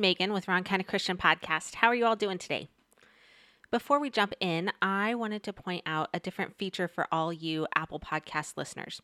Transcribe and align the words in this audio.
Megan 0.00 0.32
with 0.32 0.48
Wrong 0.48 0.64
Kind 0.64 0.80
of 0.80 0.88
Christian 0.88 1.16
Podcast. 1.16 1.76
How 1.76 1.88
are 1.88 1.94
you 1.94 2.06
all 2.06 2.16
doing 2.16 2.38
today? 2.38 2.68
Before 3.70 4.00
we 4.00 4.10
jump 4.10 4.32
in, 4.40 4.72
I 4.80 5.14
wanted 5.14 5.42
to 5.44 5.52
point 5.52 5.82
out 5.86 6.08
a 6.14 6.18
different 6.18 6.56
feature 6.56 6.88
for 6.88 7.06
all 7.12 7.32
you 7.32 7.66
Apple 7.76 8.00
Podcast 8.00 8.56
listeners. 8.56 9.02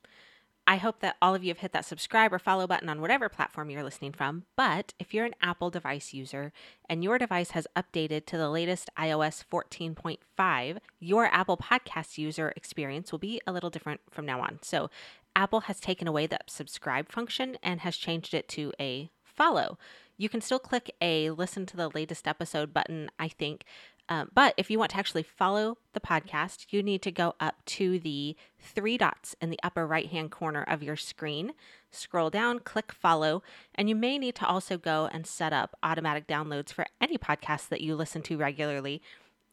I 0.66 0.76
hope 0.76 0.98
that 1.00 1.16
all 1.22 1.34
of 1.34 1.44
you 1.44 1.50
have 1.50 1.58
hit 1.58 1.72
that 1.72 1.84
subscribe 1.84 2.32
or 2.32 2.40
follow 2.40 2.66
button 2.66 2.88
on 2.88 3.00
whatever 3.00 3.28
platform 3.28 3.70
you're 3.70 3.84
listening 3.84 4.12
from. 4.12 4.44
But 4.56 4.94
if 4.98 5.14
you're 5.14 5.24
an 5.24 5.36
Apple 5.40 5.70
device 5.70 6.12
user 6.12 6.52
and 6.88 7.04
your 7.04 7.18
device 7.18 7.50
has 7.50 7.68
updated 7.76 8.26
to 8.26 8.36
the 8.36 8.50
latest 8.50 8.90
iOS 8.98 9.44
14.5, 9.52 10.78
your 10.98 11.26
Apple 11.26 11.56
Podcast 11.56 12.18
user 12.18 12.52
experience 12.56 13.12
will 13.12 13.20
be 13.20 13.40
a 13.46 13.52
little 13.52 13.70
different 13.70 14.00
from 14.10 14.26
now 14.26 14.40
on. 14.40 14.58
So, 14.62 14.90
Apple 15.36 15.60
has 15.60 15.78
taken 15.78 16.08
away 16.08 16.26
that 16.26 16.50
subscribe 16.50 17.12
function 17.12 17.58
and 17.62 17.82
has 17.82 17.96
changed 17.96 18.32
it 18.32 18.48
to 18.48 18.72
a 18.80 19.10
follow. 19.22 19.78
You 20.16 20.28
can 20.28 20.40
still 20.40 20.58
click 20.58 20.94
a 21.00 21.30
listen 21.30 21.66
to 21.66 21.76
the 21.76 21.90
latest 21.90 22.26
episode 22.26 22.72
button, 22.72 23.10
I 23.18 23.28
think. 23.28 23.64
Um, 24.08 24.30
but 24.32 24.54
if 24.56 24.70
you 24.70 24.78
want 24.78 24.92
to 24.92 24.98
actually 24.98 25.24
follow 25.24 25.78
the 25.92 26.00
podcast, 26.00 26.66
you 26.70 26.82
need 26.82 27.02
to 27.02 27.10
go 27.10 27.34
up 27.40 27.64
to 27.66 27.98
the 27.98 28.36
three 28.60 28.96
dots 28.96 29.34
in 29.40 29.50
the 29.50 29.58
upper 29.62 29.86
right 29.86 30.08
hand 30.08 30.30
corner 30.30 30.62
of 30.62 30.82
your 30.82 30.96
screen. 30.96 31.52
Scroll 31.90 32.30
down, 32.30 32.60
click 32.60 32.92
follow, 32.92 33.42
and 33.74 33.88
you 33.88 33.96
may 33.96 34.16
need 34.16 34.36
to 34.36 34.46
also 34.46 34.78
go 34.78 35.08
and 35.12 35.26
set 35.26 35.52
up 35.52 35.76
automatic 35.82 36.28
downloads 36.28 36.72
for 36.72 36.86
any 37.00 37.18
podcast 37.18 37.68
that 37.68 37.80
you 37.80 37.96
listen 37.96 38.22
to 38.22 38.36
regularly 38.36 39.02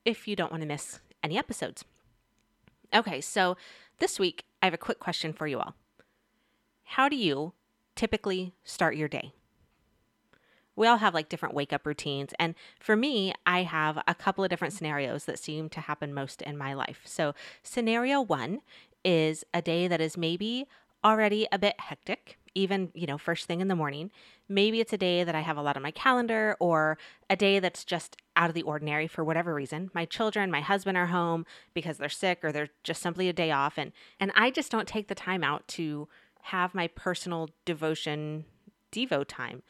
if 0.05 0.27
you 0.27 0.35
don't 0.35 0.51
want 0.51 0.61
to 0.61 0.67
miss 0.67 0.99
any 1.23 1.37
episodes. 1.37 1.83
Okay, 2.93 3.21
so 3.21 3.57
this 3.97 4.19
week 4.19 4.45
I 4.61 4.67
have 4.67 4.73
a 4.73 4.77
quick 4.77 4.99
question 4.99 5.33
for 5.33 5.47
you 5.47 5.59
all. 5.59 5.75
How 6.83 7.09
do 7.09 7.15
you 7.15 7.53
typically 7.95 8.53
start 8.63 8.95
your 8.95 9.07
day? 9.07 9.33
We 10.75 10.87
all 10.87 10.97
have 10.97 11.13
like 11.13 11.29
different 11.29 11.55
wake 11.55 11.73
up 11.73 11.85
routines. 11.85 12.33
And 12.39 12.55
for 12.79 12.95
me, 12.95 13.33
I 13.45 13.63
have 13.63 14.01
a 14.07 14.15
couple 14.15 14.43
of 14.43 14.49
different 14.49 14.73
scenarios 14.73 15.25
that 15.25 15.39
seem 15.39 15.69
to 15.69 15.81
happen 15.81 16.13
most 16.13 16.41
in 16.41 16.57
my 16.57 16.73
life. 16.73 17.01
So, 17.05 17.33
scenario 17.61 18.21
one 18.21 18.61
is 19.03 19.43
a 19.53 19.61
day 19.61 19.87
that 19.87 20.01
is 20.01 20.17
maybe 20.17 20.67
already 21.03 21.47
a 21.51 21.59
bit 21.59 21.79
hectic, 21.79 22.37
even, 22.55 22.89
you 22.93 23.05
know, 23.05 23.17
first 23.17 23.45
thing 23.45 23.59
in 23.59 23.67
the 23.67 23.75
morning. 23.75 24.09
Maybe 24.47 24.79
it's 24.79 24.93
a 24.93 24.97
day 24.97 25.23
that 25.23 25.35
I 25.35 25.41
have 25.41 25.57
a 25.57 25.61
lot 25.61 25.75
on 25.75 25.83
my 25.83 25.91
calendar 25.91 26.55
or 26.59 26.97
a 27.29 27.35
day 27.35 27.59
that's 27.59 27.83
just 27.83 28.15
out 28.35 28.49
of 28.49 28.55
the 28.55 28.61
ordinary 28.63 29.07
for 29.07 29.23
whatever 29.23 29.53
reason. 29.53 29.91
My 29.93 30.05
children, 30.05 30.49
my 30.49 30.61
husband 30.61 30.97
are 30.97 31.07
home 31.07 31.45
because 31.73 31.97
they're 31.97 32.09
sick 32.09 32.39
or 32.43 32.51
they're 32.51 32.69
just 32.83 33.01
simply 33.01 33.27
a 33.27 33.33
day 33.33 33.51
off 33.51 33.77
and 33.77 33.91
and 34.19 34.31
I 34.35 34.49
just 34.49 34.71
don't 34.71 34.87
take 34.87 35.07
the 35.07 35.15
time 35.15 35.43
out 35.43 35.67
to 35.69 36.07
have 36.43 36.75
my 36.75 36.87
personal 36.87 37.49
devotion 37.65 38.45
devo 38.91 39.25
time. 39.27 39.63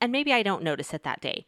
And 0.00 0.12
maybe 0.12 0.32
I 0.32 0.42
don't 0.42 0.62
notice 0.62 0.94
it 0.94 1.02
that 1.02 1.20
day. 1.20 1.46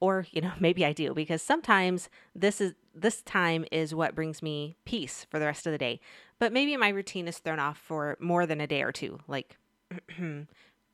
Or, 0.00 0.26
you 0.30 0.40
know, 0.40 0.52
maybe 0.60 0.84
I 0.84 0.92
do 0.92 1.14
because 1.14 1.42
sometimes 1.42 2.08
this 2.34 2.60
is 2.60 2.74
this 2.94 3.22
time 3.22 3.64
is 3.70 3.94
what 3.94 4.16
brings 4.16 4.42
me 4.42 4.76
peace 4.84 5.24
for 5.30 5.38
the 5.38 5.46
rest 5.46 5.66
of 5.66 5.72
the 5.72 5.78
day. 5.78 6.00
But 6.38 6.52
maybe 6.52 6.76
my 6.76 6.88
routine 6.88 7.28
is 7.28 7.38
thrown 7.38 7.60
off 7.60 7.78
for 7.78 8.16
more 8.20 8.46
than 8.46 8.60
a 8.60 8.66
day 8.66 8.82
or 8.82 8.92
two. 8.92 9.20
Like 9.28 9.56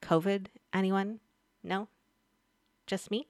COVID, 0.03 0.47
anyone? 0.73 1.21
No? 1.63 1.89
Just 2.87 3.11
me? 3.11 3.29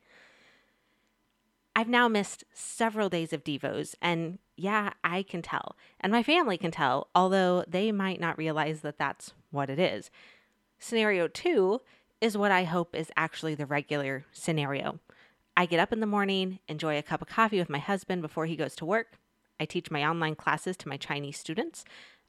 I've 1.76 1.88
now 1.88 2.08
missed 2.08 2.44
several 2.54 3.10
days 3.10 3.34
of 3.34 3.44
Devos, 3.44 3.94
and 4.00 4.38
yeah, 4.56 4.94
I 5.04 5.22
can 5.22 5.42
tell. 5.42 5.76
And 6.00 6.10
my 6.10 6.22
family 6.22 6.56
can 6.56 6.70
tell, 6.70 7.08
although 7.14 7.64
they 7.68 7.92
might 7.92 8.18
not 8.18 8.38
realize 8.38 8.80
that 8.80 8.96
that's 8.96 9.34
what 9.50 9.68
it 9.68 9.78
is. 9.78 10.10
Scenario 10.78 11.28
two 11.28 11.82
is 12.20 12.36
what 12.36 12.50
I 12.50 12.64
hope 12.64 12.94
is 12.94 13.10
actually 13.16 13.54
the 13.54 13.66
regular 13.66 14.24
scenario. 14.32 15.00
I 15.56 15.66
get 15.66 15.80
up 15.80 15.92
in 15.92 16.00
the 16.00 16.06
morning, 16.06 16.58
enjoy 16.68 16.98
a 16.98 17.02
cup 17.02 17.22
of 17.22 17.28
coffee 17.28 17.58
with 17.58 17.70
my 17.70 17.78
husband 17.78 18.22
before 18.22 18.46
he 18.46 18.56
goes 18.56 18.74
to 18.76 18.84
work. 18.84 19.18
I 19.58 19.64
teach 19.64 19.90
my 19.90 20.04
online 20.04 20.34
classes 20.34 20.76
to 20.78 20.88
my 20.88 20.96
Chinese 20.96 21.38
students. 21.38 21.84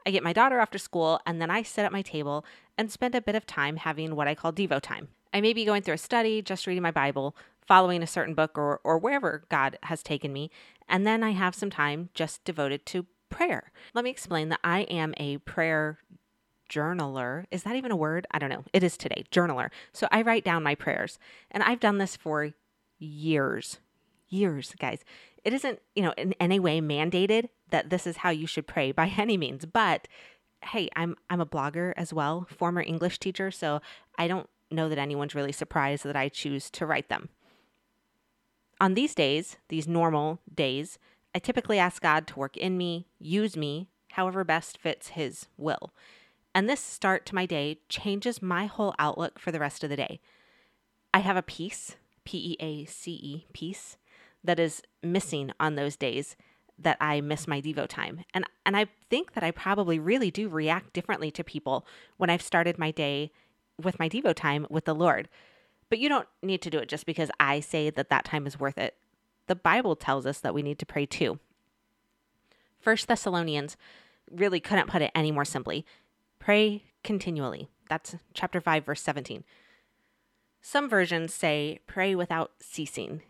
I 0.05 0.11
get 0.11 0.23
my 0.23 0.31
daughter 0.31 0.59
after 0.59 0.77
school, 0.77 1.19
and 1.25 1.41
then 1.41 1.51
I 1.51 1.61
sit 1.61 1.83
at 1.83 1.91
my 1.91 2.01
table 2.01 2.45
and 2.77 2.89
spend 2.89 3.15
a 3.15 3.21
bit 3.21 3.35
of 3.35 3.45
time 3.45 3.77
having 3.77 4.15
what 4.15 4.27
I 4.27 4.35
call 4.35 4.53
Devo 4.53 4.79
time. 4.79 5.09
I 5.33 5.41
may 5.41 5.51
be 5.51 5.65
going 5.65 5.81
through 5.81 5.95
a 5.95 5.97
study, 5.97 6.41
just 6.41 6.65
reading 6.65 6.83
my 6.83 6.91
Bible, 6.91 7.35
following 7.67 8.01
a 8.01 8.07
certain 8.07 8.33
book, 8.33 8.57
or, 8.57 8.79
or 8.85 8.97
wherever 8.97 9.43
God 9.49 9.77
has 9.83 10.01
taken 10.01 10.31
me, 10.31 10.49
and 10.87 11.05
then 11.05 11.23
I 11.23 11.31
have 11.31 11.53
some 11.53 11.69
time 11.69 12.09
just 12.13 12.45
devoted 12.45 12.85
to 12.87 13.05
prayer. 13.29 13.73
Let 13.93 14.05
me 14.05 14.09
explain 14.09 14.47
that 14.49 14.61
I 14.63 14.81
am 14.83 15.13
a 15.17 15.39
prayer 15.39 15.99
journaler. 16.69 17.45
Is 17.51 17.63
that 17.63 17.75
even 17.75 17.91
a 17.91 17.95
word? 17.95 18.27
I 18.31 18.39
don't 18.39 18.49
know. 18.49 18.63
It 18.73 18.83
is 18.83 18.97
today, 18.97 19.25
journaler. 19.31 19.69
So 19.93 20.07
I 20.11 20.21
write 20.21 20.43
down 20.43 20.63
my 20.63 20.75
prayers. 20.75 21.19
And 21.51 21.63
I've 21.63 21.79
done 21.79 21.97
this 21.97 22.15
for 22.15 22.51
years. 22.99 23.79
Years, 24.29 24.73
guys. 24.79 25.03
It 25.43 25.53
isn't, 25.53 25.79
you 25.95 26.03
know, 26.03 26.13
in 26.17 26.33
any 26.39 26.59
way 26.59 26.81
mandated 26.81 27.49
that 27.69 27.89
this 27.89 28.05
is 28.05 28.17
how 28.17 28.29
you 28.29 28.47
should 28.47 28.67
pray 28.67 28.91
by 28.91 29.07
any 29.17 29.37
means, 29.37 29.65
but 29.65 30.07
hey, 30.63 30.89
I'm 30.95 31.15
I'm 31.29 31.41
a 31.41 31.45
blogger 31.45 31.93
as 31.95 32.13
well, 32.13 32.47
former 32.49 32.81
English 32.81 33.19
teacher, 33.19 33.51
so 33.51 33.81
I 34.17 34.27
don't 34.27 34.49
know 34.69 34.89
that 34.89 34.97
anyone's 34.97 35.35
really 35.35 35.51
surprised 35.51 36.03
that 36.03 36.15
I 36.15 36.29
choose 36.29 36.69
to 36.71 36.85
write 36.85 37.09
them. 37.09 37.29
On 38.79 38.93
these 38.93 39.15
days, 39.15 39.57
these 39.69 39.87
normal 39.87 40.39
days, 40.53 40.99
I 41.33 41.39
typically 41.39 41.79
ask 41.79 42.01
God 42.01 42.27
to 42.27 42.39
work 42.39 42.57
in 42.57 42.77
me, 42.77 43.07
use 43.19 43.55
me, 43.55 43.89
however 44.11 44.43
best 44.43 44.77
fits 44.77 45.09
his 45.09 45.47
will. 45.57 45.93
And 46.57 46.67
this 46.67 46.79
start 46.79 47.27
to 47.27 47.35
my 47.35 47.45
day 47.45 47.81
changes 47.87 48.41
my 48.41 48.65
whole 48.65 48.95
outlook 48.97 49.37
for 49.37 49.51
the 49.51 49.59
rest 49.59 49.83
of 49.83 49.91
the 49.91 49.95
day. 49.95 50.19
I 51.13 51.19
have 51.19 51.37
a 51.37 51.43
peace, 51.43 51.97
P 52.25 52.57
E 52.57 52.57
A 52.59 52.85
C 52.85 53.11
E, 53.11 53.45
peace, 53.53 53.97
that 54.43 54.59
is 54.59 54.81
missing 55.03 55.51
on 55.59 55.75
those 55.75 55.95
days 55.95 56.35
that 56.79 56.97
I 56.99 57.21
miss 57.21 57.47
my 57.47 57.61
Devo 57.61 57.87
time. 57.87 58.23
And 58.33 58.43
and 58.65 58.75
I 58.75 58.87
think 59.07 59.33
that 59.33 59.43
I 59.43 59.51
probably 59.51 59.99
really 59.99 60.31
do 60.31 60.49
react 60.49 60.93
differently 60.93 61.29
to 61.29 61.43
people 61.43 61.85
when 62.17 62.31
I've 62.31 62.41
started 62.41 62.79
my 62.79 62.89
day 62.89 63.31
with 63.79 63.99
my 63.99 64.09
Devo 64.09 64.33
time 64.33 64.65
with 64.67 64.85
the 64.85 64.95
Lord. 64.95 65.29
But 65.91 65.99
you 65.99 66.09
don't 66.09 66.27
need 66.41 66.63
to 66.63 66.71
do 66.71 66.79
it 66.79 66.89
just 66.89 67.05
because 67.05 67.29
I 67.39 67.59
say 67.59 67.91
that 67.91 68.09
that 68.09 68.25
time 68.25 68.47
is 68.47 68.59
worth 68.59 68.79
it. 68.79 68.95
The 69.45 69.55
Bible 69.55 69.95
tells 69.95 70.25
us 70.25 70.39
that 70.39 70.55
we 70.55 70.63
need 70.63 70.79
to 70.79 70.87
pray 70.87 71.05
too. 71.05 71.37
First 72.79 73.07
Thessalonians 73.07 73.77
really 74.31 74.59
couldn't 74.59 74.89
put 74.89 75.03
it 75.03 75.11
any 75.13 75.31
more 75.31 75.45
simply. 75.45 75.85
Pray 76.47 76.85
continually. 77.03 77.67
That's 77.89 78.15
chapter 78.33 78.61
5, 78.61 78.85
verse 78.85 79.01
17. 79.01 79.43
Some 80.61 80.87
versions 80.87 81.33
say 81.33 81.81
pray 81.87 82.15
without 82.15 82.51
ceasing. 82.61 83.21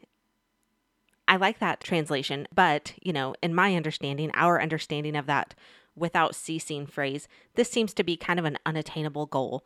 I 1.27 1.37
like 1.37 1.57
that 1.57 1.79
translation, 1.79 2.47
but, 2.53 2.93
you 3.01 3.11
know, 3.11 3.33
in 3.41 3.55
my 3.55 3.75
understanding, 3.75 4.29
our 4.35 4.61
understanding 4.61 5.15
of 5.15 5.25
that 5.25 5.55
without 5.95 6.35
ceasing 6.35 6.85
phrase, 6.85 7.27
this 7.55 7.71
seems 7.71 7.91
to 7.95 8.03
be 8.03 8.17
kind 8.17 8.37
of 8.37 8.45
an 8.45 8.59
unattainable 8.67 9.25
goal. 9.25 9.65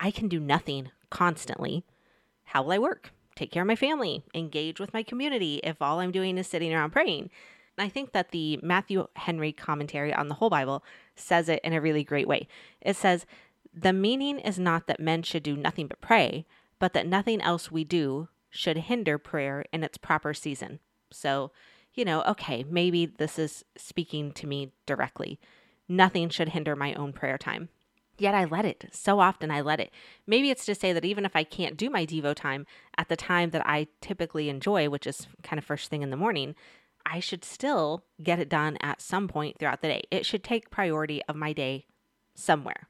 I 0.00 0.10
can 0.10 0.26
do 0.26 0.40
nothing 0.40 0.90
constantly. 1.10 1.84
How 2.44 2.62
will 2.62 2.72
I 2.72 2.78
work? 2.78 3.12
Take 3.36 3.50
care 3.52 3.64
of 3.64 3.68
my 3.68 3.76
family, 3.76 4.24
engage 4.32 4.80
with 4.80 4.94
my 4.94 5.02
community 5.02 5.60
if 5.62 5.82
all 5.82 6.00
I'm 6.00 6.10
doing 6.10 6.38
is 6.38 6.46
sitting 6.46 6.72
around 6.72 6.92
praying. 6.92 7.28
I 7.76 7.90
think 7.90 8.12
that 8.12 8.30
the 8.30 8.58
Matthew 8.62 9.06
Henry 9.14 9.52
commentary 9.52 10.12
on 10.12 10.28
the 10.28 10.34
whole 10.34 10.50
Bible 10.50 10.82
says 11.18 11.48
it 11.48 11.60
in 11.64 11.72
a 11.72 11.80
really 11.80 12.04
great 12.04 12.28
way. 12.28 12.48
It 12.80 12.96
says, 12.96 13.26
The 13.74 13.92
meaning 13.92 14.38
is 14.38 14.58
not 14.58 14.86
that 14.86 15.00
men 15.00 15.22
should 15.22 15.42
do 15.42 15.56
nothing 15.56 15.86
but 15.86 16.00
pray, 16.00 16.46
but 16.78 16.92
that 16.92 17.06
nothing 17.06 17.40
else 17.40 17.70
we 17.70 17.84
do 17.84 18.28
should 18.50 18.76
hinder 18.76 19.18
prayer 19.18 19.64
in 19.72 19.84
its 19.84 19.98
proper 19.98 20.32
season. 20.32 20.80
So, 21.10 21.52
you 21.94 22.04
know, 22.04 22.22
okay, 22.22 22.64
maybe 22.68 23.06
this 23.06 23.38
is 23.38 23.64
speaking 23.76 24.32
to 24.32 24.46
me 24.46 24.72
directly. 24.86 25.38
Nothing 25.88 26.28
should 26.28 26.50
hinder 26.50 26.76
my 26.76 26.94
own 26.94 27.12
prayer 27.12 27.38
time. 27.38 27.68
Yet 28.18 28.34
I 28.34 28.44
let 28.44 28.64
it. 28.64 28.86
So 28.90 29.20
often 29.20 29.50
I 29.50 29.60
let 29.60 29.78
it. 29.78 29.92
Maybe 30.26 30.50
it's 30.50 30.66
to 30.66 30.74
say 30.74 30.92
that 30.92 31.04
even 31.04 31.24
if 31.24 31.36
I 31.36 31.44
can't 31.44 31.76
do 31.76 31.88
my 31.88 32.04
Devo 32.04 32.34
time 32.34 32.66
at 32.96 33.08
the 33.08 33.16
time 33.16 33.50
that 33.50 33.64
I 33.64 33.86
typically 34.00 34.48
enjoy, 34.48 34.88
which 34.88 35.06
is 35.06 35.28
kind 35.44 35.58
of 35.58 35.64
first 35.64 35.88
thing 35.88 36.02
in 36.02 36.10
the 36.10 36.16
morning, 36.16 36.56
I 37.10 37.20
should 37.20 37.44
still 37.44 38.04
get 38.22 38.38
it 38.38 38.48
done 38.48 38.76
at 38.80 39.00
some 39.00 39.28
point 39.28 39.58
throughout 39.58 39.80
the 39.80 39.88
day. 39.88 40.02
It 40.10 40.26
should 40.26 40.44
take 40.44 40.70
priority 40.70 41.22
of 41.28 41.36
my 41.36 41.52
day 41.52 41.86
somewhere. 42.34 42.88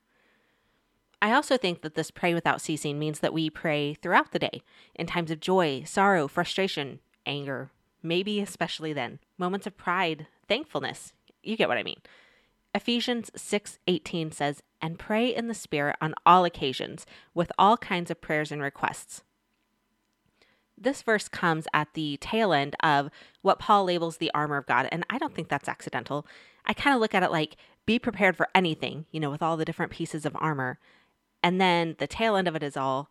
I 1.20 1.32
also 1.32 1.56
think 1.56 1.82
that 1.82 1.94
this 1.94 2.10
pray 2.10 2.34
without 2.34 2.60
ceasing 2.60 2.98
means 2.98 3.20
that 3.20 3.32
we 3.32 3.50
pray 3.50 3.94
throughout 3.94 4.32
the 4.32 4.38
day 4.38 4.62
in 4.94 5.06
times 5.06 5.30
of 5.30 5.40
joy, 5.40 5.82
sorrow, 5.84 6.28
frustration, 6.28 7.00
anger, 7.26 7.70
maybe 8.02 8.40
especially 8.40 8.92
then, 8.92 9.18
moments 9.36 9.66
of 9.66 9.76
pride, 9.76 10.26
thankfulness. 10.46 11.12
You 11.42 11.56
get 11.56 11.68
what 11.68 11.78
I 11.78 11.82
mean. 11.82 12.00
Ephesians 12.74 13.30
6:18 13.34 14.30
says, 14.30 14.62
"And 14.80 14.98
pray 14.98 15.34
in 15.34 15.48
the 15.48 15.54
spirit 15.54 15.96
on 16.00 16.14
all 16.24 16.44
occasions 16.44 17.06
with 17.34 17.50
all 17.58 17.76
kinds 17.76 18.10
of 18.10 18.20
prayers 18.20 18.52
and 18.52 18.62
requests." 18.62 19.22
This 20.80 21.02
verse 21.02 21.28
comes 21.28 21.66
at 21.72 21.88
the 21.94 22.16
tail 22.20 22.52
end 22.52 22.76
of 22.82 23.10
what 23.42 23.58
Paul 23.58 23.84
labels 23.84 24.16
the 24.16 24.30
armor 24.34 24.56
of 24.56 24.66
God. 24.66 24.88
And 24.92 25.04
I 25.10 25.18
don't 25.18 25.34
think 25.34 25.48
that's 25.48 25.68
accidental. 25.68 26.26
I 26.64 26.72
kind 26.72 26.94
of 26.94 27.00
look 27.00 27.14
at 27.14 27.22
it 27.22 27.30
like 27.30 27.56
be 27.86 27.98
prepared 27.98 28.36
for 28.36 28.48
anything, 28.54 29.06
you 29.10 29.20
know, 29.20 29.30
with 29.30 29.42
all 29.42 29.56
the 29.56 29.64
different 29.64 29.92
pieces 29.92 30.26
of 30.26 30.36
armor. 30.38 30.78
And 31.42 31.60
then 31.60 31.96
the 31.98 32.06
tail 32.06 32.36
end 32.36 32.48
of 32.48 32.56
it 32.56 32.62
is 32.62 32.76
all 32.76 33.10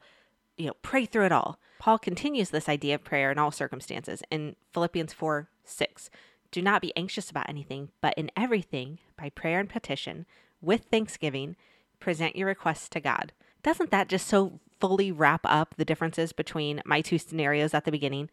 you 0.57 0.65
know, 0.67 0.73
pray 0.81 1.05
through 1.05 1.25
it 1.25 1.31
all. 1.31 1.59
Paul 1.79 1.99
continues 1.99 2.49
this 2.49 2.67
idea 2.67 2.95
of 2.95 3.03
prayer 3.03 3.31
in 3.31 3.37
all 3.37 3.51
circumstances 3.51 4.23
in 4.31 4.55
Philippians 4.73 5.13
4 5.13 5.47
6. 5.63 6.09
Do 6.49 6.61
not 6.61 6.81
be 6.81 6.95
anxious 6.95 7.29
about 7.29 7.49
anything, 7.49 7.89
but 8.01 8.13
in 8.17 8.31
everything, 8.35 8.99
by 9.17 9.29
prayer 9.29 9.59
and 9.59 9.69
petition, 9.69 10.25
with 10.61 10.85
thanksgiving, 10.85 11.55
present 11.99 12.35
your 12.35 12.47
requests 12.47 12.89
to 12.89 12.99
God. 12.99 13.33
Doesn't 13.63 13.91
that 13.91 14.07
just 14.07 14.27
so 14.27 14.59
fully 14.79 15.11
wrap 15.11 15.41
up 15.43 15.75
the 15.77 15.85
differences 15.85 16.31
between 16.31 16.81
my 16.85 17.01
two 17.01 17.17
scenarios 17.17 17.73
at 17.73 17.85
the 17.85 17.91
beginning? 17.91 18.29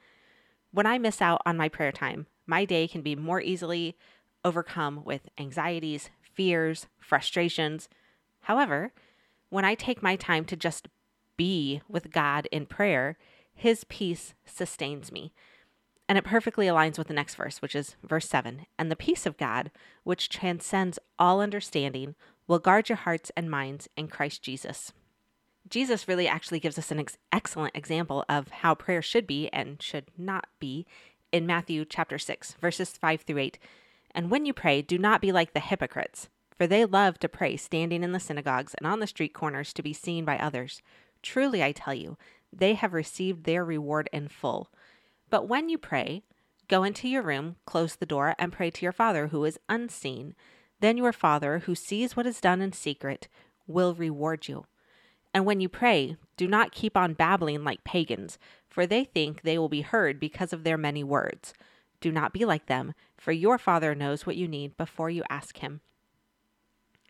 When 0.73 0.87
I 0.87 0.99
miss 0.99 1.23
out 1.23 1.43
on 1.46 1.56
my 1.56 1.69
prayer 1.69 1.93
time, 1.93 2.26
my 2.46 2.64
day 2.64 2.88
can 2.88 3.02
be 3.02 3.14
more 3.14 3.41
easily 3.41 3.96
overcome 4.44 5.05
with 5.05 5.29
anxieties, 5.38 6.11
fears, 6.20 6.87
frustrations. 6.99 7.88
However, 8.43 8.93
when 9.49 9.64
I 9.64 9.75
take 9.75 10.02
my 10.02 10.17
time 10.17 10.44
to 10.46 10.56
just 10.56 10.88
be 11.37 11.81
with 11.88 12.11
God 12.12 12.46
in 12.52 12.67
prayer, 12.67 13.17
His 13.55 13.85
peace 13.85 14.35
sustains 14.44 15.11
me. 15.11 15.32
And 16.08 16.19
it 16.19 16.25
perfectly 16.25 16.67
aligns 16.67 16.99
with 16.99 17.08
the 17.08 17.14
next 17.14 17.37
verse, 17.37 17.62
which 17.62 17.75
is 17.75 17.96
verse 18.02 18.29
7. 18.29 18.67
And 18.79 18.91
the 18.91 18.96
peace 18.96 19.25
of 19.25 19.38
God, 19.38 19.70
which 20.02 20.29
transcends 20.29 20.99
all 21.19 21.41
understanding, 21.41 22.14
will 22.46 22.58
guard 22.58 22.88
your 22.88 22.96
hearts 22.96 23.32
and 23.37 23.50
minds 23.50 23.88
in 23.96 24.08
Christ 24.08 24.43
Jesus. 24.43 24.93
Jesus 25.69 26.06
really 26.06 26.28
actually 26.28 26.61
gives 26.61 26.78
us 26.78 26.90
an 26.90 27.00
ex- 27.00 27.16
excellent 27.32 27.75
example 27.75 28.25
of 28.28 28.49
how 28.49 28.75
prayer 28.75 29.02
should 29.02 29.26
be 29.26 29.49
and 29.49 29.81
should 29.81 30.06
not 30.19 30.46
be 30.61 30.87
in 31.32 31.46
Matthew 31.46 31.84
chapter 31.84 32.19
6, 32.19 32.52
verses 32.61 32.90
5 32.90 33.22
through 33.22 33.38
8. 33.38 33.58
And 34.14 34.31
when 34.31 34.46
you 34.46 34.52
pray, 34.52 34.82
do 34.82 34.99
not 34.99 35.20
be 35.20 35.32
like 35.32 35.52
the 35.52 35.61
hypocrites, 35.61 36.28
for 36.56 36.66
they 36.66 36.84
love 36.84 37.19
to 37.19 37.28
pray 37.28 37.56
standing 37.56 38.05
in 38.05 38.12
the 38.12 38.20
synagogues 38.20 38.75
and 38.75 38.87
on 38.87 39.00
the 39.00 39.06
street 39.06 39.34
corners 39.34 39.72
to 39.72 39.82
be 39.82 39.93
seen 39.93 40.25
by 40.25 40.38
others. 40.38 40.82
Truly, 41.22 41.62
I 41.62 41.72
tell 41.72 41.94
you, 41.94 42.17
they 42.52 42.75
have 42.75 42.93
received 42.93 43.44
their 43.44 43.64
reward 43.64 44.08
in 44.12 44.28
full. 44.28 44.70
But 45.31 45.49
when 45.49 45.69
you 45.69 45.78
pray, 45.78 46.22
go 46.69 46.84
into 46.84 47.08
your 47.08 47.22
room, 47.22 47.56
close 47.67 47.96
the 47.96 48.06
door, 48.06 48.37
and 48.38 48.52
pray 48.52 48.70
to 48.70 48.82
your 48.84 48.93
Father 48.93 49.28
who 49.28 49.44
is 49.44 49.58
unseen. 49.69 50.34
Then 50.81 50.96
your 50.96 51.12
Father, 51.12 51.60
who 51.60 51.75
sees 51.75 52.17
what 52.17 52.26
is 52.26 52.40
done 52.40 52.60
in 52.60 52.72
secret, 52.72 53.26
will 53.67 53.94
reward 53.94 54.46
you. 54.46 54.67
And 55.34 55.44
when 55.44 55.60
you 55.60 55.69
pray, 55.69 56.16
do 56.36 56.46
not 56.46 56.72
keep 56.72 56.96
on 56.96 57.12
babbling 57.12 57.64
like 57.64 57.82
pagans, 57.82 58.38
for 58.69 58.86
they 58.86 59.04
think 59.04 59.42
they 59.42 59.58
will 59.58 59.69
be 59.69 59.81
heard 59.81 60.20
because 60.20 60.52
of 60.52 60.62
their 60.62 60.78
many 60.78 61.02
words. 61.02 61.52
Do 62.00 62.12
not 62.12 62.32
be 62.32 62.44
like 62.44 62.66
them, 62.66 62.94
for 63.19 63.32
your 63.32 63.58
Father 63.58 63.94
knows 63.94 64.25
what 64.25 64.36
you 64.36 64.46
need 64.46 64.76
before 64.76 65.10
you 65.10 65.25
ask 65.28 65.58
Him. 65.58 65.81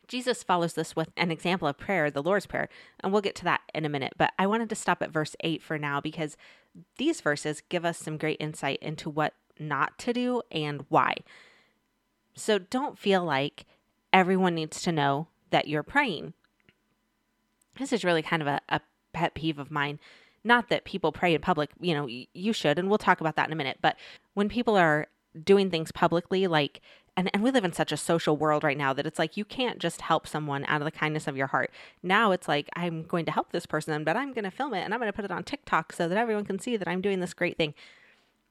Jesus 0.08 0.42
follows 0.42 0.74
this 0.74 0.96
with 0.96 1.08
an 1.16 1.30
example 1.30 1.68
of 1.68 1.78
prayer, 1.78 2.10
the 2.10 2.22
Lord's 2.22 2.46
Prayer, 2.46 2.68
and 3.00 3.12
we'll 3.12 3.22
get 3.22 3.34
to 3.36 3.44
that 3.44 3.60
in 3.74 3.84
a 3.84 3.90
minute. 3.90 4.14
But 4.16 4.32
I 4.38 4.46
wanted 4.46 4.68
to 4.70 4.74
stop 4.74 5.02
at 5.02 5.10
verse 5.10 5.36
8 5.40 5.62
for 5.62 5.78
now 5.78 6.00
because 6.00 6.36
these 6.96 7.20
verses 7.20 7.62
give 7.68 7.84
us 7.84 7.98
some 7.98 8.18
great 8.18 8.38
insight 8.40 8.78
into 8.82 9.08
what 9.10 9.34
not 9.58 9.98
to 10.00 10.12
do 10.12 10.42
and 10.50 10.84
why. 10.88 11.16
So 12.34 12.58
don't 12.58 12.98
feel 12.98 13.24
like 13.24 13.64
everyone 14.12 14.54
needs 14.54 14.82
to 14.82 14.92
know 14.92 15.28
that 15.50 15.68
you're 15.68 15.82
praying 15.82 16.34
this 17.78 17.92
is 17.92 18.04
really 18.04 18.22
kind 18.22 18.42
of 18.42 18.48
a, 18.48 18.60
a 18.68 18.80
pet 19.12 19.34
peeve 19.34 19.58
of 19.58 19.70
mine. 19.70 19.98
Not 20.42 20.68
that 20.68 20.84
people 20.84 21.12
pray 21.12 21.34
in 21.34 21.40
public, 21.40 21.70
you 21.80 21.94
know, 21.94 22.06
you 22.06 22.52
should, 22.52 22.78
and 22.78 22.88
we'll 22.88 22.98
talk 22.98 23.20
about 23.20 23.36
that 23.36 23.46
in 23.46 23.52
a 23.52 23.56
minute. 23.56 23.78
But 23.80 23.96
when 24.34 24.48
people 24.48 24.76
are 24.76 25.06
doing 25.42 25.70
things 25.70 25.90
publicly, 25.90 26.46
like, 26.46 26.82
and, 27.16 27.30
and 27.32 27.42
we 27.42 27.50
live 27.50 27.64
in 27.64 27.72
such 27.72 27.92
a 27.92 27.96
social 27.96 28.36
world 28.36 28.62
right 28.62 28.76
now 28.76 28.92
that 28.92 29.06
it's 29.06 29.18
like 29.18 29.36
you 29.36 29.44
can't 29.44 29.78
just 29.78 30.02
help 30.02 30.26
someone 30.26 30.64
out 30.66 30.80
of 30.80 30.84
the 30.84 30.90
kindness 30.90 31.26
of 31.26 31.36
your 31.36 31.46
heart. 31.46 31.70
Now 32.02 32.32
it's 32.32 32.48
like, 32.48 32.68
I'm 32.76 33.04
going 33.04 33.24
to 33.24 33.32
help 33.32 33.52
this 33.52 33.66
person, 33.66 34.04
but 34.04 34.16
I'm 34.16 34.32
going 34.32 34.44
to 34.44 34.50
film 34.50 34.74
it 34.74 34.82
and 34.82 34.92
I'm 34.92 35.00
going 35.00 35.10
to 35.10 35.16
put 35.16 35.24
it 35.24 35.30
on 35.30 35.44
TikTok 35.44 35.92
so 35.92 36.08
that 36.08 36.18
everyone 36.18 36.44
can 36.44 36.58
see 36.58 36.76
that 36.76 36.88
I'm 36.88 37.00
doing 37.00 37.20
this 37.20 37.32
great 37.32 37.56
thing. 37.56 37.72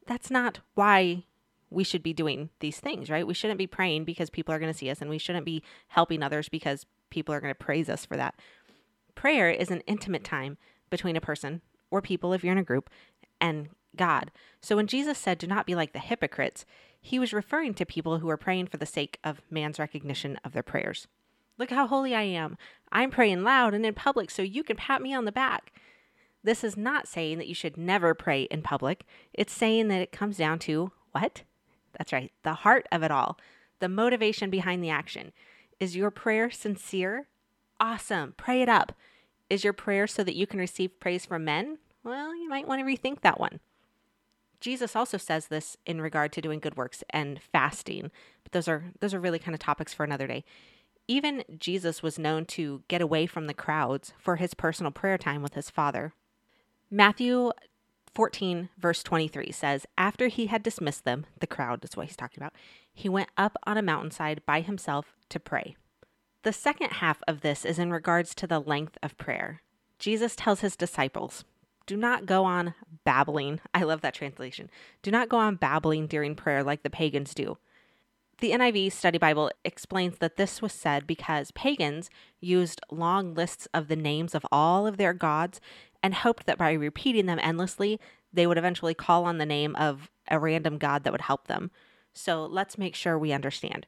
That's 0.07 0.31
not 0.31 0.59
why 0.75 1.25
we 1.73 1.83
should 1.83 2.03
be 2.03 2.13
doing 2.13 2.49
these 2.59 2.79
things, 2.79 3.09
right? 3.09 3.27
We 3.27 3.33
shouldn't 3.33 3.57
be 3.57 3.67
praying 3.67 4.05
because 4.05 4.29
people 4.29 4.53
are 4.53 4.59
going 4.59 4.71
to 4.71 4.77
see 4.77 4.89
us, 4.89 5.01
and 5.01 5.09
we 5.09 5.17
shouldn't 5.17 5.45
be 5.45 5.63
helping 5.87 6.21
others 6.21 6.47
because 6.47 6.85
people 7.09 7.33
are 7.33 7.41
going 7.41 7.53
to 7.53 7.55
praise 7.55 7.89
us 7.89 8.05
for 8.05 8.15
that. 8.15 8.35
Prayer 9.15 9.49
is 9.49 9.71
an 9.71 9.81
intimate 9.81 10.23
time 10.23 10.57
between 10.89 11.15
a 11.15 11.21
person 11.21 11.61
or 11.91 12.01
people, 12.01 12.33
if 12.33 12.43
you're 12.43 12.51
in 12.51 12.57
a 12.57 12.63
group, 12.63 12.89
and 13.39 13.69
God. 13.95 14.31
So 14.61 14.75
when 14.75 14.87
Jesus 14.87 15.17
said, 15.17 15.37
Do 15.37 15.47
not 15.47 15.65
be 15.65 15.75
like 15.75 15.93
the 15.93 15.99
hypocrites, 15.99 16.65
he 16.99 17.19
was 17.19 17.33
referring 17.33 17.73
to 17.75 17.85
people 17.85 18.19
who 18.19 18.29
are 18.29 18.37
praying 18.37 18.67
for 18.67 18.77
the 18.77 18.85
sake 18.85 19.19
of 19.23 19.41
man's 19.49 19.79
recognition 19.79 20.39
of 20.43 20.53
their 20.53 20.63
prayers. 20.63 21.07
Look 21.57 21.69
how 21.69 21.87
holy 21.87 22.15
I 22.15 22.23
am. 22.23 22.57
I'm 22.91 23.11
praying 23.11 23.43
loud 23.43 23.73
and 23.73 23.85
in 23.85 23.93
public 23.93 24.31
so 24.31 24.41
you 24.41 24.63
can 24.63 24.77
pat 24.77 25.01
me 25.01 25.13
on 25.13 25.25
the 25.25 25.31
back. 25.31 25.71
This 26.43 26.63
is 26.63 26.75
not 26.75 27.07
saying 27.07 27.37
that 27.37 27.47
you 27.47 27.55
should 27.55 27.77
never 27.77 28.13
pray 28.13 28.43
in 28.43 28.61
public. 28.61 29.05
It's 29.33 29.53
saying 29.53 29.87
that 29.89 30.01
it 30.01 30.11
comes 30.11 30.37
down 30.37 30.59
to 30.59 30.91
what? 31.11 31.43
That's 31.97 32.11
right, 32.11 32.31
the 32.43 32.53
heart 32.53 32.87
of 32.91 33.03
it 33.03 33.11
all, 33.11 33.37
the 33.79 33.89
motivation 33.89 34.49
behind 34.49 34.83
the 34.83 34.89
action. 34.89 35.31
Is 35.79 35.95
your 35.95 36.11
prayer 36.11 36.49
sincere 36.49 37.27
Awesome. 37.79 38.33
Pray 38.37 38.61
it 38.61 38.69
up. 38.69 38.93
Is 39.49 39.63
your 39.63 39.73
prayer 39.73 40.07
so 40.07 40.23
that 40.23 40.35
you 40.35 40.47
can 40.47 40.59
receive 40.59 40.99
praise 40.99 41.25
from 41.25 41.45
men? 41.45 41.77
Well, 42.03 42.35
you 42.35 42.49
might 42.49 42.67
want 42.67 42.79
to 42.79 42.85
rethink 42.85 43.21
that 43.21 43.39
one. 43.39 43.59
Jesus 44.59 44.95
also 44.95 45.17
says 45.17 45.47
this 45.47 45.75
in 45.85 45.99
regard 45.99 46.31
to 46.33 46.41
doing 46.41 46.59
good 46.59 46.77
works 46.77 47.03
and 47.09 47.41
fasting, 47.41 48.11
but 48.43 48.53
those 48.53 48.67
are 48.69 48.85
those 49.01 49.13
are 49.13 49.19
really 49.19 49.39
kind 49.39 49.53
of 49.53 49.59
topics 49.59 49.93
for 49.93 50.05
another 50.05 50.25
day. 50.25 50.45
Even 51.05 51.43
Jesus 51.59 52.01
was 52.01 52.17
known 52.17 52.45
to 52.45 52.83
get 52.87 53.01
away 53.01 53.25
from 53.25 53.47
the 53.47 53.53
crowds 53.53 54.13
for 54.17 54.37
his 54.37 54.53
personal 54.53 54.91
prayer 54.91 55.17
time 55.17 55.41
with 55.41 55.53
his 55.53 55.69
Father. 55.69 56.13
Matthew 56.89 57.51
14, 58.15 58.69
verse 58.77 59.03
23 59.03 59.51
says, 59.51 59.85
After 59.97 60.27
he 60.27 60.45
had 60.45 60.63
dismissed 60.63 61.03
them, 61.03 61.25
the 61.39 61.47
crowd 61.47 61.83
is 61.83 61.97
what 61.97 62.05
he's 62.05 62.15
talking 62.15 62.41
about, 62.41 62.53
he 62.93 63.09
went 63.09 63.29
up 63.35 63.57
on 63.65 63.77
a 63.77 63.81
mountainside 63.81 64.45
by 64.45 64.61
himself 64.61 65.13
to 65.29 65.39
pray. 65.39 65.75
The 66.43 66.53
second 66.53 66.91
half 66.91 67.21
of 67.27 67.41
this 67.41 67.63
is 67.63 67.79
in 67.79 67.91
regards 67.91 68.35
to 68.35 68.47
the 68.47 68.59
length 68.59 68.97
of 69.01 69.17
prayer. 69.17 69.61
Jesus 69.97 70.35
tells 70.35 70.59
his 70.59 70.75
disciples, 70.75 71.45
do 71.85 71.97
not 71.97 72.25
go 72.25 72.45
on 72.45 72.73
babbling. 73.03 73.59
I 73.73 73.83
love 73.83 74.01
that 74.01 74.13
translation. 74.13 74.69
Do 75.01 75.11
not 75.11 75.29
go 75.29 75.37
on 75.37 75.55
babbling 75.55 76.07
during 76.07 76.35
prayer 76.35 76.63
like 76.63 76.83
the 76.83 76.89
pagans 76.89 77.33
do. 77.33 77.57
The 78.39 78.51
NIV 78.51 78.91
Study 78.91 79.17
Bible 79.17 79.51
explains 79.63 80.17
that 80.17 80.37
this 80.37 80.61
was 80.61 80.73
said 80.73 81.07
because 81.07 81.51
pagans 81.51 82.09
used 82.41 82.81
long 82.91 83.33
lists 83.35 83.67
of 83.73 83.87
the 83.87 83.95
names 83.95 84.35
of 84.35 84.45
all 84.51 84.85
of 84.85 84.97
their 84.97 85.13
gods 85.13 85.61
and 86.01 86.13
hoped 86.13 86.45
that 86.45 86.57
by 86.57 86.73
repeating 86.73 87.25
them 87.25 87.39
endlessly, 87.41 87.99
they 88.33 88.47
would 88.47 88.57
eventually 88.57 88.93
call 88.93 89.25
on 89.25 89.37
the 89.37 89.45
name 89.45 89.75
of 89.75 90.09
a 90.29 90.39
random 90.39 90.77
god 90.77 91.03
that 91.03 91.13
would 91.13 91.21
help 91.21 91.47
them. 91.47 91.71
So 92.11 92.45
let's 92.45 92.77
make 92.77 92.95
sure 92.95 93.17
we 93.17 93.31
understand. 93.31 93.85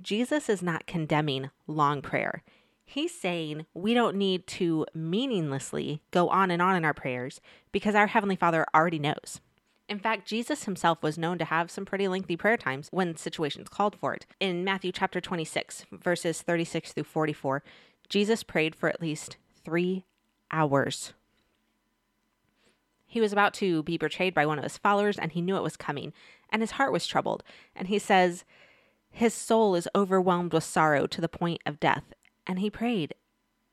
Jesus 0.00 0.48
is 0.48 0.62
not 0.62 0.86
condemning 0.86 1.50
long 1.66 2.02
prayer. 2.02 2.42
He's 2.84 3.12
saying 3.12 3.66
we 3.74 3.92
don't 3.92 4.16
need 4.16 4.46
to 4.46 4.86
meaninglessly 4.94 6.00
go 6.10 6.28
on 6.28 6.50
and 6.50 6.62
on 6.62 6.76
in 6.76 6.84
our 6.84 6.94
prayers 6.94 7.40
because 7.72 7.94
our 7.94 8.06
Heavenly 8.06 8.36
Father 8.36 8.64
already 8.74 8.98
knows. 8.98 9.40
In 9.88 9.98
fact, 9.98 10.28
Jesus 10.28 10.64
himself 10.64 11.02
was 11.02 11.18
known 11.18 11.38
to 11.38 11.46
have 11.46 11.70
some 11.70 11.84
pretty 11.84 12.08
lengthy 12.08 12.36
prayer 12.36 12.56
times 12.56 12.88
when 12.90 13.16
situations 13.16 13.68
called 13.68 13.96
for 13.96 14.14
it. 14.14 14.26
In 14.38 14.64
Matthew 14.64 14.92
chapter 14.92 15.20
26, 15.20 15.86
verses 15.90 16.42
36 16.42 16.92
through 16.92 17.04
44, 17.04 17.62
Jesus 18.08 18.42
prayed 18.42 18.74
for 18.74 18.88
at 18.88 19.00
least 19.00 19.38
three 19.64 20.04
hours. 20.50 21.14
He 23.06 23.20
was 23.20 23.32
about 23.32 23.54
to 23.54 23.82
be 23.82 23.96
betrayed 23.96 24.34
by 24.34 24.44
one 24.44 24.58
of 24.58 24.64
his 24.64 24.76
followers, 24.76 25.18
and 25.18 25.32
he 25.32 25.40
knew 25.40 25.56
it 25.56 25.62
was 25.62 25.78
coming, 25.78 26.12
and 26.50 26.60
his 26.60 26.72
heart 26.72 26.92
was 26.92 27.06
troubled. 27.06 27.42
And 27.74 27.88
he 27.88 27.98
says, 27.98 28.44
his 29.10 29.34
soul 29.34 29.74
is 29.74 29.88
overwhelmed 29.94 30.52
with 30.52 30.64
sorrow 30.64 31.06
to 31.06 31.20
the 31.20 31.28
point 31.28 31.60
of 31.66 31.80
death. 31.80 32.04
And 32.46 32.60
he 32.60 32.70
prayed, 32.70 33.14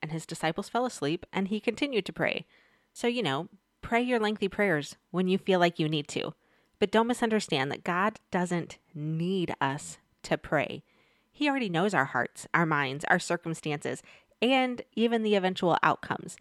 and 0.01 0.12
his 0.12 0.25
disciples 0.25 0.70
fell 0.70 0.86
asleep, 0.86 1.25
and 1.32 1.48
he 1.48 1.60
continued 1.60 2.06
to 2.06 2.13
pray. 2.13 2.46
So, 2.94 3.08
you 3.08 3.24
know, 3.24 3.50
pray 3.82 4.01
your 4.01 4.20
lengthy 4.20 4.48
prayers 4.48 4.96
when 5.12 5.27
you 5.27 5.38
feel 5.38 5.60
like 5.60 5.80
you 5.80 5.88
need 5.88 6.08
to. 6.10 6.34
But 6.80 6.92
don't 6.92 7.08
misunderstand 7.08 7.72
that 7.72 7.84
God 7.84 8.20
doesn't 8.32 8.77
need 8.94 9.54
us 9.62 9.98
to 10.24 10.38
pray. 10.38 10.84
He 11.32 11.50
already 11.50 11.70
knows 11.70 11.94
our 11.94 12.06
hearts, 12.06 12.48
our 12.54 12.65
minds, 12.65 13.06
our 13.10 13.20
circumstances, 13.20 14.01
and 14.42 14.82
even 14.94 15.24
the 15.24 15.36
eventual 15.36 15.77
outcomes. 15.84 16.38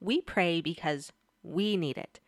We 0.00 0.20
pray 0.20 0.60
because 0.60 1.12
we 1.42 1.76
need 1.76 1.98
it. 1.98 2.20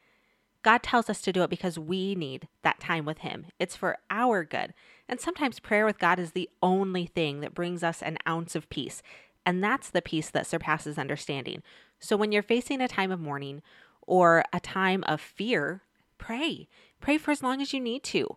God 0.66 0.82
tells 0.82 1.08
us 1.08 1.20
to 1.20 1.32
do 1.32 1.44
it 1.44 1.48
because 1.48 1.78
we 1.78 2.16
need 2.16 2.48
that 2.62 2.80
time 2.80 3.04
with 3.04 3.18
Him. 3.18 3.46
It's 3.56 3.76
for 3.76 3.98
our 4.10 4.42
good. 4.42 4.74
And 5.08 5.20
sometimes 5.20 5.60
prayer 5.60 5.86
with 5.86 6.00
God 6.00 6.18
is 6.18 6.32
the 6.32 6.50
only 6.60 7.06
thing 7.06 7.38
that 7.38 7.54
brings 7.54 7.84
us 7.84 8.02
an 8.02 8.18
ounce 8.26 8.56
of 8.56 8.68
peace. 8.68 9.00
And 9.46 9.62
that's 9.62 9.90
the 9.90 10.02
peace 10.02 10.28
that 10.30 10.44
surpasses 10.44 10.98
understanding. 10.98 11.62
So 12.00 12.16
when 12.16 12.32
you're 12.32 12.42
facing 12.42 12.80
a 12.80 12.88
time 12.88 13.12
of 13.12 13.20
mourning 13.20 13.62
or 14.08 14.42
a 14.52 14.58
time 14.58 15.04
of 15.06 15.20
fear, 15.20 15.82
pray. 16.18 16.66
Pray 17.00 17.16
for 17.16 17.30
as 17.30 17.44
long 17.44 17.62
as 17.62 17.72
you 17.72 17.78
need 17.78 18.02
to. 18.02 18.36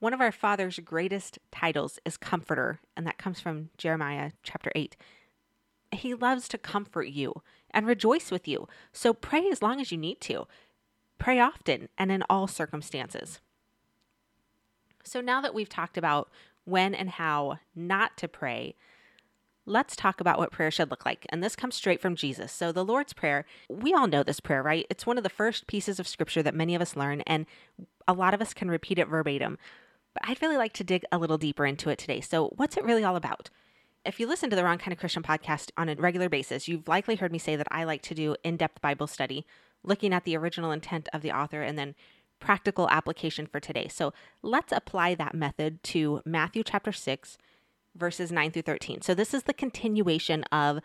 One 0.00 0.12
of 0.12 0.20
our 0.20 0.32
Father's 0.32 0.80
greatest 0.80 1.38
titles 1.52 2.00
is 2.04 2.16
Comforter, 2.16 2.80
and 2.96 3.06
that 3.06 3.18
comes 3.18 3.38
from 3.38 3.70
Jeremiah 3.78 4.32
chapter 4.42 4.72
8. 4.74 4.96
He 5.92 6.12
loves 6.12 6.48
to 6.48 6.58
comfort 6.58 7.06
you 7.06 7.42
and 7.70 7.86
rejoice 7.86 8.32
with 8.32 8.48
you. 8.48 8.66
So 8.92 9.14
pray 9.14 9.48
as 9.48 9.62
long 9.62 9.80
as 9.80 9.92
you 9.92 9.98
need 9.98 10.20
to. 10.22 10.48
Pray 11.18 11.40
often 11.40 11.88
and 11.98 12.10
in 12.12 12.22
all 12.30 12.46
circumstances. 12.46 13.40
So 15.04 15.20
now 15.20 15.40
that 15.40 15.54
we've 15.54 15.68
talked 15.68 15.98
about 15.98 16.28
when 16.64 16.94
and 16.94 17.10
how 17.10 17.58
not 17.74 18.16
to 18.18 18.28
pray, 18.28 18.74
let's 19.68 19.94
talk 19.94 20.20
about 20.20 20.38
what 20.38 20.50
prayer 20.50 20.70
should 20.70 20.90
look 20.90 21.04
like. 21.04 21.26
And 21.28 21.42
this 21.42 21.56
comes 21.56 21.74
straight 21.74 22.00
from 22.00 22.16
Jesus. 22.16 22.52
So, 22.52 22.72
the 22.72 22.84
Lord's 22.84 23.12
Prayer, 23.12 23.44
we 23.68 23.94
all 23.94 24.06
know 24.06 24.22
this 24.22 24.40
prayer, 24.40 24.62
right? 24.62 24.86
It's 24.90 25.06
one 25.06 25.18
of 25.18 25.24
the 25.24 25.30
first 25.30 25.66
pieces 25.66 26.00
of 26.00 26.08
scripture 26.08 26.42
that 26.42 26.54
many 26.54 26.74
of 26.74 26.82
us 26.82 26.96
learn, 26.96 27.20
and 27.22 27.46
a 28.06 28.12
lot 28.12 28.34
of 28.34 28.40
us 28.40 28.54
can 28.54 28.70
repeat 28.70 28.98
it 28.98 29.08
verbatim. 29.08 29.58
But 30.14 30.28
I'd 30.28 30.42
really 30.42 30.56
like 30.56 30.72
to 30.74 30.84
dig 30.84 31.04
a 31.12 31.18
little 31.18 31.38
deeper 31.38 31.66
into 31.66 31.90
it 31.90 31.98
today. 31.98 32.20
So, 32.20 32.52
what's 32.56 32.76
it 32.76 32.84
really 32.84 33.04
all 33.04 33.16
about? 33.16 33.50
If 34.04 34.18
you 34.18 34.26
listen 34.26 34.48
to 34.50 34.56
the 34.56 34.64
Wrong 34.64 34.78
Kind 34.78 34.92
of 34.92 34.98
Christian 34.98 35.22
podcast 35.22 35.70
on 35.76 35.88
a 35.88 35.94
regular 35.94 36.28
basis, 36.28 36.66
you've 36.66 36.88
likely 36.88 37.16
heard 37.16 37.32
me 37.32 37.38
say 37.38 37.56
that 37.56 37.68
I 37.70 37.84
like 37.84 38.02
to 38.02 38.14
do 38.14 38.36
in 38.42 38.56
depth 38.56 38.80
Bible 38.80 39.06
study, 39.06 39.44
looking 39.82 40.12
at 40.12 40.24
the 40.24 40.36
original 40.36 40.70
intent 40.70 41.08
of 41.12 41.22
the 41.22 41.32
author 41.32 41.62
and 41.62 41.78
then 41.78 41.94
practical 42.40 42.88
application 42.90 43.46
for 43.46 43.60
today. 43.60 43.88
So 43.88 44.12
let's 44.42 44.72
apply 44.72 45.14
that 45.16 45.34
method 45.34 45.82
to 45.84 46.22
Matthew 46.24 46.62
chapter 46.62 46.92
6, 46.92 47.38
verses 47.96 48.30
9 48.30 48.50
through 48.50 48.62
13. 48.62 49.02
So 49.02 49.14
this 49.14 49.34
is 49.34 49.44
the 49.44 49.52
continuation 49.52 50.44
of 50.44 50.80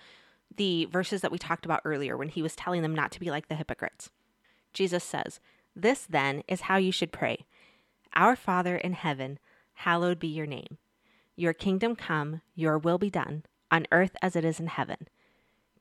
the 0.56 0.86
verses 0.86 1.22
that 1.22 1.32
we 1.32 1.38
talked 1.38 1.66
about 1.66 1.82
earlier 1.86 2.18
when 2.18 2.30
he 2.30 2.42
was 2.42 2.56
telling 2.56 2.82
them 2.82 2.96
not 2.96 3.12
to 3.12 3.20
be 3.20 3.30
like 3.30 3.48
the 3.48 3.56
hypocrites. 3.56 4.10
Jesus 4.74 5.04
says, 5.04 5.40
This 5.76 6.06
then 6.08 6.44
is 6.48 6.62
how 6.62 6.78
you 6.78 6.92
should 6.92 7.12
pray 7.12 7.46
Our 8.14 8.36
Father 8.36 8.76
in 8.76 8.94
heaven, 8.94 9.40
hallowed 9.76 10.20
be 10.20 10.28
your 10.28 10.46
name. 10.46 10.78
Your 11.36 11.54
kingdom 11.54 11.96
come, 11.96 12.42
your 12.56 12.78
will 12.78 12.98
be 12.98 13.10
done, 13.10 13.44
on 13.72 13.88
earth 13.92 14.16
as 14.22 14.36
it 14.36 14.46
is 14.46 14.60
in 14.60 14.68
heaven. 14.68 15.08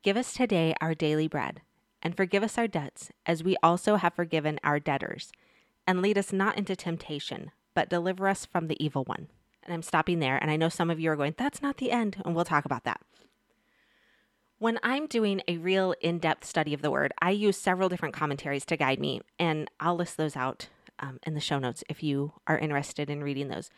Give 0.02 0.16
us 0.16 0.32
today 0.32 0.74
our 0.80 0.94
daily 0.94 1.28
bread, 1.28 1.60
and 2.02 2.16
forgive 2.16 2.42
us 2.42 2.58
our 2.58 2.66
debts, 2.66 3.10
as 3.24 3.44
we 3.44 3.56
also 3.62 3.96
have 3.96 4.14
forgiven 4.14 4.58
our 4.64 4.80
debtors 4.80 5.32
and 5.86 6.02
lead 6.02 6.18
us 6.18 6.32
not 6.32 6.58
into 6.58 6.76
temptation, 6.76 7.50
but 7.74 7.88
deliver 7.88 8.28
us 8.28 8.44
from 8.44 8.66
the 8.66 8.82
evil 8.84 9.04
one. 9.04 9.28
And 9.62 9.72
I'm 9.72 9.82
stopping 9.82 10.18
there. 10.18 10.36
And 10.36 10.50
I 10.50 10.56
know 10.56 10.68
some 10.68 10.90
of 10.90 10.98
you 10.98 11.10
are 11.10 11.16
going, 11.16 11.34
that's 11.36 11.62
not 11.62 11.76
the 11.76 11.90
end. 11.90 12.20
And 12.24 12.34
we'll 12.34 12.44
talk 12.44 12.64
about 12.64 12.84
that. 12.84 13.00
When 14.58 14.78
I'm 14.82 15.06
doing 15.06 15.42
a 15.48 15.56
real 15.56 15.94
in 16.00 16.18
depth 16.18 16.44
study 16.44 16.74
of 16.74 16.82
the 16.82 16.90
word, 16.90 17.12
I 17.20 17.30
use 17.30 17.56
several 17.56 17.88
different 17.88 18.14
commentaries 18.14 18.64
to 18.66 18.76
guide 18.76 19.00
me. 19.00 19.20
And 19.38 19.68
I'll 19.80 19.96
list 19.96 20.16
those 20.16 20.36
out 20.36 20.68
um, 20.98 21.18
in 21.24 21.34
the 21.34 21.40
show 21.40 21.58
notes 21.58 21.82
if 21.88 22.02
you 22.02 22.32
are 22.46 22.58
interested 22.58 23.10
in 23.10 23.24
reading 23.24 23.48
those. 23.48 23.70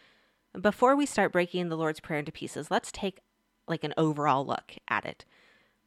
Before 0.58 0.94
we 0.94 1.06
start 1.06 1.32
breaking 1.32 1.68
the 1.68 1.76
Lord's 1.76 2.00
Prayer 2.00 2.18
into 2.18 2.32
pieces, 2.32 2.70
let's 2.70 2.92
take 2.92 3.20
like 3.66 3.82
an 3.82 3.94
overall 3.96 4.44
look 4.44 4.74
at 4.88 5.06
it. 5.06 5.24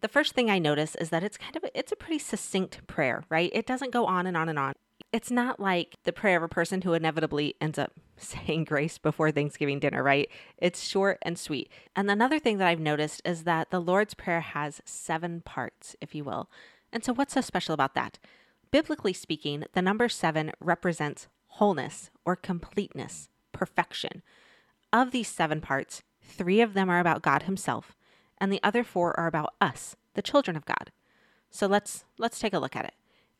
The 0.01 0.07
first 0.07 0.33
thing 0.33 0.49
I 0.49 0.59
notice 0.59 0.95
is 0.95 1.09
that 1.09 1.23
it's 1.23 1.37
kind 1.37 1.55
of 1.55 1.65
it's 1.73 1.91
a 1.91 1.95
pretty 1.95 2.19
succinct 2.19 2.85
prayer, 2.87 3.23
right? 3.29 3.49
It 3.53 3.65
doesn't 3.65 3.91
go 3.91 4.05
on 4.05 4.27
and 4.27 4.37
on 4.37 4.49
and 4.49 4.59
on 4.59 4.73
it's 5.11 5.31
not 5.31 5.59
like 5.59 5.95
the 6.03 6.13
prayer 6.13 6.37
of 6.37 6.43
a 6.43 6.47
person 6.47 6.81
who 6.81 6.93
inevitably 6.93 7.55
ends 7.61 7.77
up 7.77 7.93
saying 8.17 8.65
grace 8.65 8.97
before 8.97 9.31
Thanksgiving 9.31 9.79
dinner, 9.79 10.03
right? 10.03 10.29
It's 10.57 10.83
short 10.83 11.17
and 11.21 11.37
sweet. 11.37 11.71
And 11.95 12.09
another 12.09 12.39
thing 12.39 12.57
that 12.57 12.67
I've 12.67 12.79
noticed 12.79 13.21
is 13.25 13.43
that 13.43 13.71
the 13.71 13.79
Lord's 13.79 14.13
Prayer 14.13 14.41
has 14.41 14.81
seven 14.85 15.41
parts, 15.41 15.95
if 16.01 16.13
you 16.13 16.23
will. 16.23 16.49
And 16.91 17.03
so, 17.03 17.13
what's 17.13 17.33
so 17.33 17.41
special 17.41 17.73
about 17.73 17.95
that? 17.95 18.17
Biblically 18.71 19.13
speaking, 19.13 19.63
the 19.73 19.81
number 19.81 20.09
seven 20.09 20.51
represents 20.59 21.27
wholeness 21.47 22.09
or 22.25 22.35
completeness, 22.35 23.29
perfection. 23.51 24.21
Of 24.91 25.11
these 25.11 25.27
seven 25.27 25.61
parts, 25.61 26.01
three 26.21 26.61
of 26.61 26.73
them 26.73 26.89
are 26.89 26.99
about 26.99 27.21
God 27.21 27.43
Himself, 27.43 27.95
and 28.39 28.51
the 28.51 28.61
other 28.63 28.83
four 28.83 29.17
are 29.19 29.27
about 29.27 29.53
us, 29.59 29.95
the 30.13 30.21
children 30.21 30.55
of 30.55 30.65
God. 30.65 30.91
So 31.49 31.67
let's 31.67 32.05
let's 32.17 32.39
take 32.39 32.53
a 32.53 32.59
look 32.59 32.75
at 32.75 32.85
it. 32.85 32.93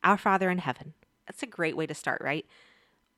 Our 0.03 0.17
Father 0.17 0.49
in 0.49 0.59
heaven, 0.59 0.93
that's 1.25 1.43
a 1.43 1.47
great 1.47 1.75
way 1.75 1.87
to 1.87 1.93
start, 1.93 2.21
right? 2.21 2.45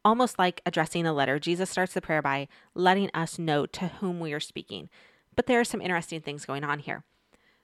Almost 0.03 0.39
like 0.39 0.61
addressing 0.65 1.05
a 1.05 1.13
letter, 1.13 1.39
Jesus 1.39 1.69
starts 1.69 1.93
the 1.93 2.01
prayer 2.01 2.21
by 2.21 2.47
letting 2.73 3.09
us 3.13 3.37
know 3.37 3.65
to 3.65 3.87
whom 3.87 4.19
we 4.19 4.33
are 4.33 4.39
speaking. 4.39 4.89
But 5.35 5.45
there 5.45 5.59
are 5.59 5.65
some 5.65 5.81
interesting 5.81 6.21
things 6.21 6.45
going 6.45 6.63
on 6.63 6.79
here. 6.79 7.03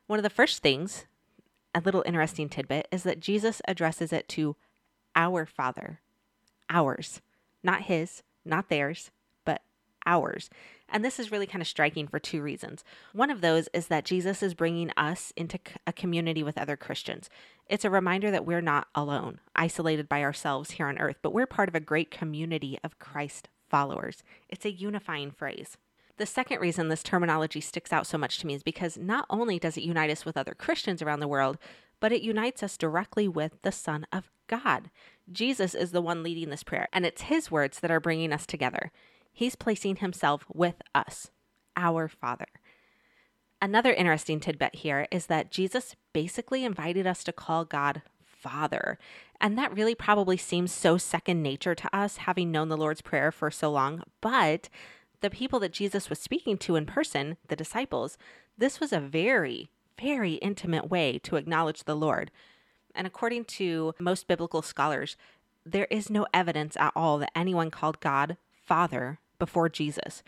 One 0.08 0.20
of 0.20 0.24
the 0.24 0.30
first 0.30 0.62
things, 0.62 1.06
a 1.74 1.80
little 1.80 2.04
interesting 2.06 2.50
tidbit, 2.50 2.88
is 2.92 3.04
that 3.04 3.20
Jesus 3.20 3.62
addresses 3.68 4.14
it 4.14 4.28
to 4.30 4.56
our 5.16 5.46
Father, 5.46 6.02
ours, 6.70 7.22
not 7.64 7.84
his, 7.84 8.22
not 8.44 8.70
theirs, 8.70 9.12
but 9.46 9.62
ours. 10.06 10.50
And 10.96 11.04
this 11.04 11.20
is 11.20 11.30
really 11.30 11.46
kind 11.46 11.62
of 11.62 11.68
striking 11.68 12.08
for 12.08 12.20
two 12.20 12.42
reasons. 12.42 12.86
One 13.12 13.30
of 13.30 13.42
those 13.42 13.68
is 13.74 13.88
that 13.88 14.06
Jesus 14.06 14.42
is 14.42 14.54
bringing 14.54 14.92
us 14.96 15.34
into 15.36 15.60
a 15.86 15.92
community 15.92 16.42
with 16.42 16.58
other 16.58 16.78
Christians. 16.78 17.30
It's 17.68 17.84
a 17.84 17.90
reminder 17.90 18.32
that 18.32 18.46
we're 18.46 18.62
not 18.62 18.88
alone, 18.96 19.42
isolated 19.58 20.08
by 20.08 20.24
ourselves 20.24 20.72
here 20.72 20.88
on 20.88 20.98
earth, 20.98 21.18
but 21.22 21.34
we're 21.34 21.48
part 21.48 21.68
of 21.68 21.76
a 21.76 21.82
great 21.82 22.12
community 22.12 22.80
of 22.82 22.98
Christ 22.98 23.50
followers. 23.70 24.24
It's 24.48 24.64
a 24.64 24.72
unifying 24.72 25.32
phrase. 25.32 25.76
The 26.16 26.26
second 26.26 26.62
reason 26.62 26.88
this 26.88 27.04
terminology 27.04 27.60
sticks 27.60 27.92
out 27.92 28.08
so 28.08 28.18
much 28.18 28.38
to 28.38 28.48
me 28.48 28.54
is 28.54 28.64
because 28.64 28.98
not 28.98 29.26
only 29.30 29.60
does 29.60 29.76
it 29.76 29.84
unite 29.84 30.12
us 30.12 30.24
with 30.24 30.38
other 30.38 30.54
Christians 30.54 31.02
around 31.02 31.20
the 31.20 31.28
world, 31.28 31.58
but 32.00 32.14
it 32.14 32.22
unites 32.22 32.64
us 32.64 32.78
directly 32.78 33.28
with 33.28 33.62
the 33.64 33.72
Son 33.74 34.08
of 34.14 34.32
God. 34.48 34.90
Jesus 35.30 35.76
is 35.76 35.92
the 35.92 36.02
one 36.02 36.24
leading 36.24 36.52
this 36.52 36.64
prayer, 36.64 36.88
and 36.94 37.06
it's 37.06 37.24
his 37.24 37.52
words 37.52 37.82
that 37.82 37.92
are 37.92 38.00
bringing 38.00 38.32
us 38.32 38.46
together. 38.46 38.94
He's 39.38 39.58
placing 39.58 39.98
himself 39.98 40.46
with 40.54 40.76
us, 40.96 41.30
our 41.76 42.08
Father. 42.08 42.48
Another 43.62 43.92
interesting 43.92 44.40
tidbit 44.40 44.76
here 44.76 45.08
is 45.12 45.26
that 45.26 45.52
Jesus 45.52 45.94
basically 46.14 46.64
invited 46.64 47.06
us 47.06 47.22
to 47.26 47.34
call 47.34 47.66
God 47.66 48.02
Father. 48.24 48.98
And 49.42 49.58
that 49.58 49.76
really 49.76 49.94
probably 49.94 50.38
seems 50.38 50.72
so 50.72 50.98
second 50.98 51.44
nature 51.44 51.76
to 51.76 51.94
us, 51.94 52.16
having 52.16 52.50
known 52.50 52.70
the 52.70 52.78
Lord's 52.78 53.02
Prayer 53.02 53.30
for 53.30 53.52
so 53.52 53.70
long. 53.70 54.04
But 54.22 54.70
the 55.20 55.30
people 55.30 55.60
that 55.60 55.74
Jesus 55.74 56.10
was 56.10 56.18
speaking 56.18 56.58
to 56.60 56.78
in 56.78 56.86
person, 56.86 57.36
the 57.50 57.58
disciples, 57.58 58.18
this 58.58 58.80
was 58.80 58.94
a 58.94 59.02
very, 59.02 59.70
very 60.00 60.36
intimate 60.36 60.90
way 60.90 61.20
to 61.24 61.36
acknowledge 61.36 61.84
the 61.84 61.96
Lord. 61.96 62.32
And 62.96 63.06
according 63.06 63.44
to 63.46 63.96
most 64.00 64.30
biblical 64.30 64.62
scholars, 64.62 65.18
there 65.66 65.88
is 65.92 66.10
no 66.10 66.26
evidence 66.34 66.78
at 66.78 66.94
all 66.96 67.18
that 67.18 67.32
anyone 67.36 67.70
called 67.70 68.00
God 68.00 68.38
Father 68.66 69.20
before 69.40 69.70
Jesus. 69.70 70.24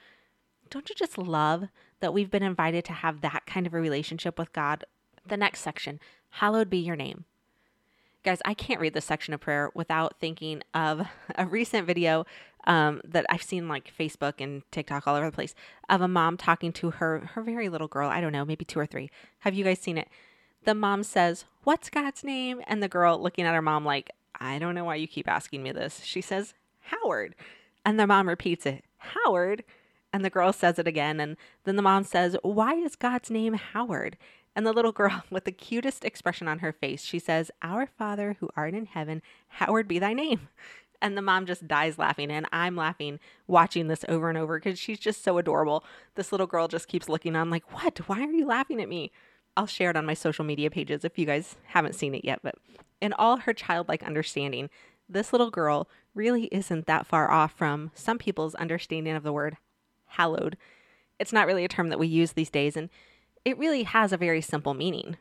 Don't 0.70 0.90
you 0.90 0.96
just 0.96 1.18
love 1.18 1.70
that 2.00 2.14
we've 2.14 2.32
been 2.32 2.44
invited 2.44 2.86
to 2.86 2.94
have 2.94 3.22
that 3.22 3.46
kind 3.46 3.66
of 3.66 3.74
a 3.74 3.80
relationship 3.80 4.38
with 4.38 4.54
God? 4.54 4.86
The 5.26 5.38
next 5.38 5.62
section, 5.62 6.00
hallowed 6.30 6.70
be 6.70 6.78
your 6.78 6.96
name. 6.96 7.26
Guys, 8.24 8.42
I 8.44 8.54
can't 8.54 8.82
read 8.82 8.94
this 8.94 9.06
section 9.06 9.34
of 9.34 9.40
prayer 9.40 9.72
without 9.74 10.20
thinking 10.20 10.62
of 10.74 11.08
a 11.36 11.46
recent 11.46 11.88
video 11.88 12.26
um, 12.66 13.02
that 13.06 13.26
I've 13.30 13.42
seen 13.42 13.70
like 13.70 13.92
Facebook 13.98 14.36
and 14.40 14.62
TikTok 14.72 15.08
all 15.08 15.16
over 15.16 15.28
the 15.28 15.36
place 15.36 15.56
of 15.90 16.02
a 16.02 16.08
mom 16.08 16.36
talking 16.36 16.74
to 16.74 16.92
her 16.92 17.30
her 17.34 17.42
very 17.42 17.70
little 17.70 17.88
girl. 17.88 18.10
I 18.10 18.20
don't 18.20 18.34
know, 18.34 18.44
maybe 18.44 18.66
two 18.66 18.80
or 18.80 18.86
three. 18.86 19.10
Have 19.40 19.54
you 19.54 19.64
guys 19.64 19.80
seen 19.80 19.98
it? 19.98 20.10
The 20.66 20.76
mom 20.76 21.04
says, 21.04 21.46
"What's 21.64 21.90
God's 21.90 22.26
name?" 22.26 22.62
And 22.68 22.84
the 22.84 22.90
girl 22.90 23.18
looking 23.18 23.46
at 23.46 23.56
her 23.56 23.62
mom 23.62 23.86
like, 23.86 24.12
"I 24.38 24.60
don't 24.60 24.76
know 24.76 24.84
why 24.84 24.96
you 24.96 25.08
keep 25.08 25.30
asking 25.30 25.64
me 25.64 25.72
this." 25.72 26.04
She 26.04 26.20
says, 26.20 26.54
"Howard," 26.82 27.36
and 27.86 27.98
the 27.98 28.08
mom 28.08 28.28
repeats 28.28 28.66
it, 28.66 28.84
Howard. 28.98 29.64
And 30.14 30.24
the 30.24 30.30
girl 30.30 30.54
says 30.54 30.80
it 30.80 30.88
again. 30.88 31.20
And 31.20 31.38
then 31.64 31.76
the 31.76 31.82
mom 31.82 32.04
says, 32.04 32.38
Why 32.42 32.74
is 32.74 32.96
God's 32.96 33.30
name 33.30 33.54
Howard? 33.54 34.18
And 34.56 34.66
the 34.66 34.74
little 34.74 34.92
girl, 34.94 35.24
with 35.30 35.46
the 35.46 35.52
cutest 35.52 36.04
expression 36.04 36.48
on 36.48 36.60
her 36.60 36.72
face, 36.72 37.04
she 37.04 37.20
says, 37.20 37.52
Our 37.62 37.88
Father 37.88 38.38
who 38.40 38.50
art 38.56 38.74
in 38.74 38.86
heaven, 38.86 39.22
Howard 39.48 39.88
be 39.88 40.00
thy 40.00 40.14
name. 40.14 40.50
And 41.00 41.16
the 41.16 41.22
mom 41.22 41.46
just 41.46 41.68
dies 41.68 42.00
laughing. 42.00 42.32
And 42.32 42.48
I'm 42.52 42.76
laughing 42.76 43.20
watching 43.46 43.88
this 43.88 44.04
over 44.10 44.30
and 44.30 44.38
over 44.38 44.58
because 44.58 44.80
she's 44.80 44.98
just 44.98 45.24
so 45.24 45.38
adorable. 45.38 45.84
This 46.16 46.32
little 46.32 46.48
girl 46.48 46.68
just 46.68 46.88
keeps 46.88 47.08
looking 47.08 47.36
on, 47.36 47.52
like, 47.52 47.72
What? 47.72 48.00
Why 48.08 48.22
are 48.24 48.32
you 48.32 48.48
laughing 48.48 48.82
at 48.82 48.90
me? 48.90 49.12
I'll 49.56 49.68
share 49.68 49.92
it 49.92 49.96
on 49.96 50.08
my 50.08 50.16
social 50.16 50.44
media 50.44 50.72
pages 50.72 51.06
if 51.06 51.20
you 51.20 51.28
guys 51.28 51.56
haven't 51.66 51.94
seen 51.94 52.16
it 52.16 52.26
yet. 52.26 52.40
But 52.42 52.56
in 53.00 53.14
all 53.14 53.38
her 53.38 53.54
childlike 53.54 54.02
understanding, 54.02 54.72
this 55.08 55.32
little 55.32 55.52
girl 55.52 55.88
really 56.18 56.46
isn't 56.46 56.88
that 56.88 57.08
far 57.08 57.32
off 57.32 57.54
from 57.54 57.92
some 57.94 58.18
people's 58.18 58.56
understanding 58.56 59.16
of 59.16 59.24
the 59.24 59.32
word 59.32 59.58
hallowed. 60.08 60.58
It's 61.20 61.34
not 61.34 61.48
really 61.48 61.64
a 61.64 61.70
term 61.70 61.90
that 61.90 62.00
we 62.00 62.08
use 62.08 62.34
these 62.34 62.50
days, 62.50 62.76
and 62.76 62.90
it 63.46 63.58
really 63.58 63.84
has 63.84 64.12
a 64.12 64.18
very 64.18 64.42
simple 64.42 64.74
meaning. 64.74 65.18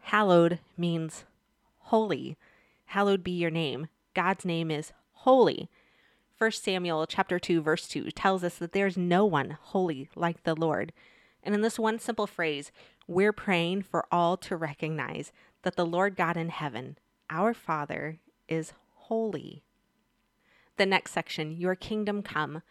Hallowed 0.00 0.58
means 0.76 1.24
holy. 1.78 2.36
Hallowed 2.86 3.22
be 3.22 3.32
your 3.32 3.50
name. 3.50 3.88
God's 4.14 4.44
name 4.44 4.70
is 4.70 4.92
holy. 5.12 5.68
1 6.38 6.52
Samuel 6.52 7.06
chapter 7.06 7.38
2 7.38 7.60
verse 7.60 7.86
2 7.86 8.10
tells 8.10 8.42
us 8.42 8.56
that 8.56 8.72
there's 8.72 8.96
no 8.96 9.26
one 9.26 9.58
holy 9.60 10.08
like 10.16 10.42
the 10.42 10.54
Lord. 10.54 10.92
And 11.42 11.54
in 11.54 11.60
this 11.60 11.78
one 11.78 11.98
simple 11.98 12.26
phrase, 12.26 12.72
we're 13.06 13.32
praying 13.32 13.82
for 13.82 14.06
all 14.10 14.36
to 14.38 14.56
recognize 14.56 15.32
that 15.62 15.76
the 15.76 15.86
Lord 15.86 16.16
God 16.16 16.36
in 16.36 16.48
heaven, 16.48 16.96
our 17.28 17.52
Father, 17.52 18.18
is 18.48 18.72
holy. 18.94 19.62
The 20.80 20.86
next 20.86 21.12
section, 21.12 21.52
Your 21.52 21.74
Kingdom 21.74 22.22
Come. 22.22 22.62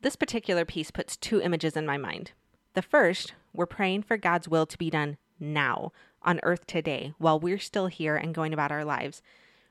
This 0.00 0.16
particular 0.16 0.64
piece 0.64 0.90
puts 0.90 1.18
two 1.18 1.38
images 1.38 1.76
in 1.76 1.84
my 1.84 1.98
mind. 1.98 2.32
The 2.72 2.80
first, 2.80 3.34
we're 3.52 3.66
praying 3.66 4.04
for 4.04 4.16
God's 4.16 4.48
will 4.48 4.64
to 4.64 4.78
be 4.78 4.88
done 4.88 5.18
now, 5.38 5.92
on 6.22 6.40
earth 6.44 6.66
today 6.66 7.12
while 7.18 7.38
we're 7.38 7.58
still 7.58 7.88
here 7.88 8.16
and 8.16 8.34
going 8.34 8.54
about 8.54 8.72
our 8.72 8.86
lives. 8.86 9.20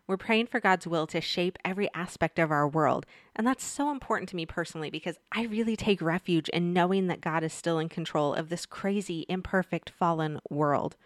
We're 0.05 0.15
praying 0.15 0.45
for 0.45 0.59
God's 0.59 0.85
will 0.85 1.07
to 1.07 1.19
shape 1.19 1.57
every 1.65 1.89
aspect 1.95 2.37
of 2.37 2.51
our 2.51 2.67
world. 2.67 3.07
And 3.35 3.47
that's 3.47 3.63
so 3.63 3.89
important 3.89 4.29
to 4.29 4.35
me 4.35 4.45
personally 4.45 4.91
because 4.91 5.17
I 5.31 5.45
really 5.45 5.75
take 5.75 6.03
refuge 6.03 6.49
in 6.49 6.71
knowing 6.71 7.07
that 7.07 7.19
God 7.19 7.43
is 7.43 7.51
still 7.51 7.79
in 7.79 7.89
control 7.89 8.35
of 8.35 8.49
this 8.49 8.67
crazy, 8.67 9.25
imperfect, 9.27 9.89
fallen 9.89 10.39
world. 10.51 10.97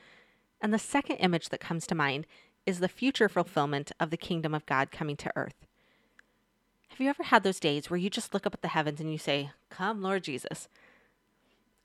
And 0.59 0.73
the 0.73 0.77
second 0.77 1.15
image 1.19 1.47
that 1.51 1.61
comes 1.61 1.87
to 1.87 1.95
mind 1.95 2.27
is 2.65 2.81
the 2.81 2.89
future 2.89 3.29
fulfillment 3.29 3.93
of 3.97 4.09
the 4.09 4.17
kingdom 4.17 4.53
of 4.53 4.65
God 4.65 4.91
coming 4.91 5.15
to 5.15 5.31
earth. 5.37 5.65
Have 6.99 7.05
you 7.05 7.09
ever 7.11 7.23
had 7.23 7.43
those 7.43 7.61
days 7.61 7.89
where 7.89 7.97
you 7.97 8.09
just 8.09 8.33
look 8.33 8.45
up 8.45 8.53
at 8.53 8.61
the 8.61 8.67
heavens 8.67 8.99
and 8.99 9.09
you 9.09 9.17
say, 9.17 9.51
Come, 9.69 10.01
Lord 10.01 10.21
Jesus? 10.21 10.67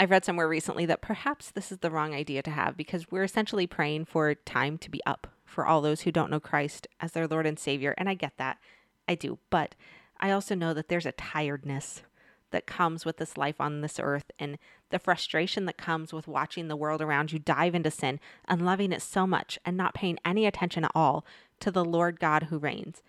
I've 0.00 0.10
read 0.10 0.24
somewhere 0.24 0.48
recently 0.48 0.86
that 0.86 1.02
perhaps 1.02 1.52
this 1.52 1.70
is 1.70 1.78
the 1.78 1.90
wrong 1.92 2.12
idea 2.12 2.42
to 2.42 2.50
have 2.50 2.76
because 2.76 3.12
we're 3.12 3.22
essentially 3.22 3.68
praying 3.68 4.06
for 4.06 4.34
time 4.34 4.76
to 4.78 4.90
be 4.90 5.00
up 5.06 5.28
for 5.44 5.66
all 5.66 5.80
those 5.82 6.00
who 6.00 6.10
don't 6.10 6.32
know 6.32 6.40
Christ 6.40 6.88
as 6.98 7.12
their 7.12 7.28
Lord 7.28 7.46
and 7.46 7.60
Savior. 7.60 7.94
And 7.96 8.08
I 8.08 8.14
get 8.14 8.32
that. 8.38 8.58
I 9.06 9.14
do. 9.14 9.38
But 9.50 9.76
I 10.18 10.32
also 10.32 10.56
know 10.56 10.74
that 10.74 10.88
there's 10.88 11.06
a 11.06 11.12
tiredness 11.12 12.02
that 12.50 12.66
comes 12.66 13.04
with 13.04 13.18
this 13.18 13.36
life 13.36 13.60
on 13.60 13.82
this 13.82 14.00
earth 14.02 14.32
and 14.40 14.58
the 14.90 14.98
frustration 14.98 15.64
that 15.66 15.78
comes 15.78 16.12
with 16.12 16.26
watching 16.26 16.66
the 16.66 16.74
world 16.74 17.00
around 17.00 17.30
you 17.30 17.38
dive 17.38 17.76
into 17.76 17.92
sin 17.92 18.18
and 18.46 18.66
loving 18.66 18.90
it 18.90 19.00
so 19.00 19.28
much 19.28 19.60
and 19.64 19.76
not 19.76 19.94
paying 19.94 20.18
any 20.24 20.44
attention 20.44 20.82
at 20.82 20.90
all 20.92 21.24
to 21.60 21.70
the 21.70 21.84
Lord 21.84 22.18
God 22.18 22.44
who 22.50 22.58
reigns. 22.58 23.00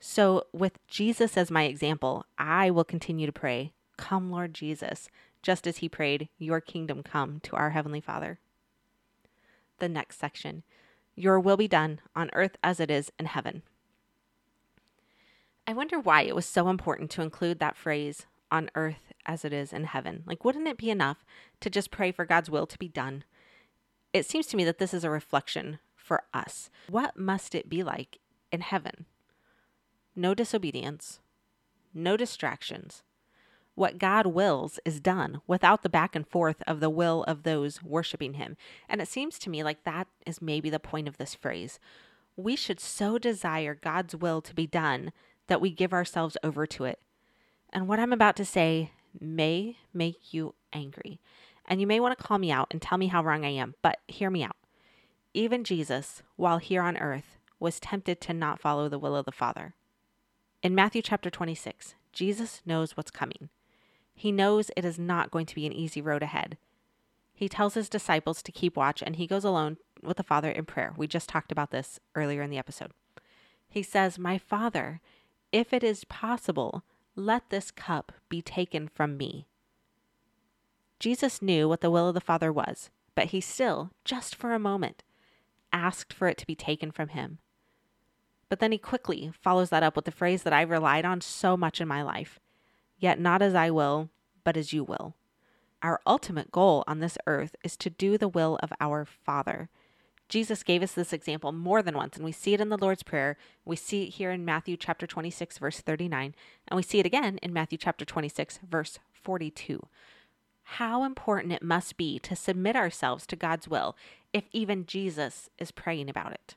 So, 0.00 0.44
with 0.52 0.84
Jesus 0.88 1.36
as 1.36 1.50
my 1.50 1.64
example, 1.64 2.24
I 2.38 2.70
will 2.70 2.84
continue 2.84 3.26
to 3.26 3.32
pray, 3.32 3.72
Come, 3.98 4.30
Lord 4.30 4.54
Jesus, 4.54 5.08
just 5.42 5.66
as 5.66 5.78
he 5.78 5.88
prayed, 5.88 6.30
Your 6.38 6.60
kingdom 6.60 7.02
come 7.02 7.40
to 7.40 7.54
our 7.54 7.70
Heavenly 7.70 8.00
Father. 8.00 8.38
The 9.78 9.88
next 9.88 10.18
section 10.18 10.62
your 11.20 11.38
will 11.38 11.56
be 11.56 11.68
done 11.68 12.00
on 12.16 12.30
earth 12.32 12.56
as 12.62 12.80
it 12.80 12.90
is 12.90 13.12
in 13.18 13.26
heaven. 13.26 13.62
I 15.66 15.74
wonder 15.74 16.00
why 16.00 16.22
it 16.22 16.34
was 16.34 16.46
so 16.46 16.68
important 16.68 17.10
to 17.10 17.22
include 17.22 17.58
that 17.58 17.76
phrase, 17.76 18.26
on 18.50 18.70
earth 18.74 19.12
as 19.26 19.44
it 19.44 19.52
is 19.52 19.72
in 19.72 19.84
heaven. 19.84 20.24
Like, 20.26 20.44
wouldn't 20.44 20.66
it 20.66 20.78
be 20.78 20.90
enough 20.90 21.24
to 21.60 21.70
just 21.70 21.90
pray 21.90 22.10
for 22.10 22.24
God's 22.24 22.50
will 22.50 22.66
to 22.66 22.78
be 22.78 22.88
done? 22.88 23.24
It 24.12 24.26
seems 24.26 24.46
to 24.48 24.56
me 24.56 24.64
that 24.64 24.78
this 24.78 24.92
is 24.92 25.04
a 25.04 25.10
reflection 25.10 25.78
for 25.94 26.24
us. 26.34 26.70
What 26.88 27.16
must 27.16 27.54
it 27.54 27.68
be 27.68 27.82
like 27.82 28.18
in 28.50 28.62
heaven? 28.62 29.06
No 30.20 30.34
disobedience, 30.34 31.18
no 31.94 32.14
distractions, 32.14 33.02
what 33.74 33.96
God 33.96 34.26
wills 34.26 34.78
is 34.84 35.00
done 35.00 35.40
without 35.46 35.82
the 35.82 35.88
back 35.88 36.14
and 36.14 36.28
forth 36.28 36.62
of 36.66 36.78
the 36.78 36.90
will 36.90 37.24
of 37.24 37.42
those 37.42 37.82
worshiping 37.82 38.34
Him. 38.34 38.58
And 38.86 39.00
it 39.00 39.08
seems 39.08 39.38
to 39.38 39.48
me 39.48 39.64
like 39.64 39.84
that 39.84 40.08
is 40.26 40.42
maybe 40.42 40.68
the 40.68 40.78
point 40.78 41.08
of 41.08 41.16
this 41.16 41.34
phrase. 41.34 41.80
We 42.36 42.54
should 42.54 42.80
so 42.80 43.16
desire 43.16 43.74
God's 43.74 44.14
will 44.14 44.42
to 44.42 44.54
be 44.54 44.66
done 44.66 45.12
that 45.46 45.62
we 45.62 45.70
give 45.70 45.94
ourselves 45.94 46.36
over 46.42 46.66
to 46.66 46.84
it. 46.84 46.98
And 47.72 47.88
what 47.88 47.98
I'm 47.98 48.12
about 48.12 48.36
to 48.36 48.44
say 48.44 48.90
may 49.18 49.78
make 49.94 50.34
you 50.34 50.54
angry. 50.70 51.18
And 51.64 51.80
you 51.80 51.86
may 51.86 51.98
want 51.98 52.18
to 52.18 52.22
call 52.22 52.36
me 52.36 52.52
out 52.52 52.68
and 52.72 52.82
tell 52.82 52.98
me 52.98 53.06
how 53.06 53.22
wrong 53.22 53.46
I 53.46 53.54
am, 53.54 53.74
but 53.80 54.00
hear 54.06 54.28
me 54.28 54.44
out. 54.44 54.56
Even 55.32 55.64
Jesus, 55.64 56.22
while 56.36 56.58
here 56.58 56.82
on 56.82 56.98
earth, 56.98 57.38
was 57.58 57.80
tempted 57.80 58.20
to 58.20 58.34
not 58.34 58.60
follow 58.60 58.86
the 58.86 58.98
will 58.98 59.16
of 59.16 59.24
the 59.24 59.32
Father. 59.32 59.72
In 60.62 60.74
Matthew 60.74 61.00
chapter 61.00 61.30
26, 61.30 61.94
Jesus 62.12 62.60
knows 62.66 62.94
what's 62.94 63.10
coming. 63.10 63.48
He 64.14 64.30
knows 64.30 64.70
it 64.76 64.84
is 64.84 64.98
not 64.98 65.30
going 65.30 65.46
to 65.46 65.54
be 65.54 65.64
an 65.64 65.72
easy 65.72 66.02
road 66.02 66.22
ahead. 66.22 66.58
He 67.32 67.48
tells 67.48 67.72
his 67.72 67.88
disciples 67.88 68.42
to 68.42 68.52
keep 68.52 68.76
watch 68.76 69.02
and 69.02 69.16
he 69.16 69.26
goes 69.26 69.44
alone 69.44 69.78
with 70.02 70.18
the 70.18 70.22
Father 70.22 70.50
in 70.50 70.66
prayer. 70.66 70.92
We 70.98 71.06
just 71.06 71.30
talked 71.30 71.50
about 71.50 71.70
this 71.70 71.98
earlier 72.14 72.42
in 72.42 72.50
the 72.50 72.58
episode. 72.58 72.90
He 73.70 73.82
says, 73.82 74.18
My 74.18 74.36
Father, 74.36 75.00
if 75.50 75.72
it 75.72 75.82
is 75.82 76.04
possible, 76.04 76.84
let 77.16 77.48
this 77.48 77.70
cup 77.70 78.12
be 78.28 78.42
taken 78.42 78.86
from 78.86 79.16
me. 79.16 79.46
Jesus 80.98 81.40
knew 81.40 81.70
what 81.70 81.80
the 81.80 81.90
will 81.90 82.08
of 82.08 82.14
the 82.14 82.20
Father 82.20 82.52
was, 82.52 82.90
but 83.14 83.28
he 83.28 83.40
still, 83.40 83.92
just 84.04 84.36
for 84.36 84.52
a 84.52 84.58
moment, 84.58 85.04
asked 85.72 86.12
for 86.12 86.28
it 86.28 86.36
to 86.36 86.46
be 86.46 86.54
taken 86.54 86.90
from 86.90 87.08
him. 87.08 87.38
But 88.50 88.58
then 88.58 88.72
he 88.72 88.78
quickly 88.78 89.32
follows 89.40 89.70
that 89.70 89.82
up 89.82 89.96
with 89.96 90.04
the 90.04 90.10
phrase 90.10 90.42
that 90.42 90.52
I've 90.52 90.68
relied 90.68 91.06
on 91.06 91.22
so 91.22 91.56
much 91.56 91.80
in 91.80 91.88
my 91.88 92.02
life 92.02 92.38
Yet 93.00 93.18
not 93.18 93.40
as 93.40 93.54
I 93.54 93.70
will, 93.70 94.10
but 94.44 94.56
as 94.56 94.72
you 94.72 94.84
will. 94.84 95.14
Our 95.82 96.00
ultimate 96.06 96.52
goal 96.52 96.84
on 96.86 97.00
this 97.00 97.16
earth 97.26 97.56
is 97.64 97.76
to 97.78 97.90
do 97.90 98.18
the 98.18 98.28
will 98.28 98.58
of 98.62 98.72
our 98.78 99.06
Father. 99.06 99.70
Jesus 100.28 100.62
gave 100.62 100.82
us 100.82 100.92
this 100.92 101.12
example 101.12 101.50
more 101.50 101.82
than 101.82 101.96
once, 101.96 102.16
and 102.16 102.24
we 102.24 102.30
see 102.30 102.52
it 102.52 102.60
in 102.60 102.68
the 102.68 102.78
Lord's 102.78 103.02
Prayer. 103.02 103.38
We 103.64 103.74
see 103.74 104.04
it 104.04 104.10
here 104.10 104.30
in 104.30 104.44
Matthew 104.44 104.76
chapter 104.76 105.06
26, 105.06 105.58
verse 105.58 105.80
39, 105.80 106.34
and 106.68 106.76
we 106.76 106.82
see 106.82 107.00
it 107.00 107.06
again 107.06 107.38
in 107.38 107.54
Matthew 107.54 107.78
chapter 107.78 108.04
26, 108.04 108.60
verse 108.68 108.98
42. 109.10 109.86
How 110.74 111.02
important 111.02 111.54
it 111.54 111.62
must 111.62 111.96
be 111.96 112.18
to 112.20 112.36
submit 112.36 112.76
ourselves 112.76 113.26
to 113.26 113.34
God's 113.34 113.66
will 113.66 113.96
if 114.32 114.44
even 114.52 114.86
Jesus 114.86 115.48
is 115.58 115.72
praying 115.72 116.10
about 116.10 116.32
it. 116.32 116.54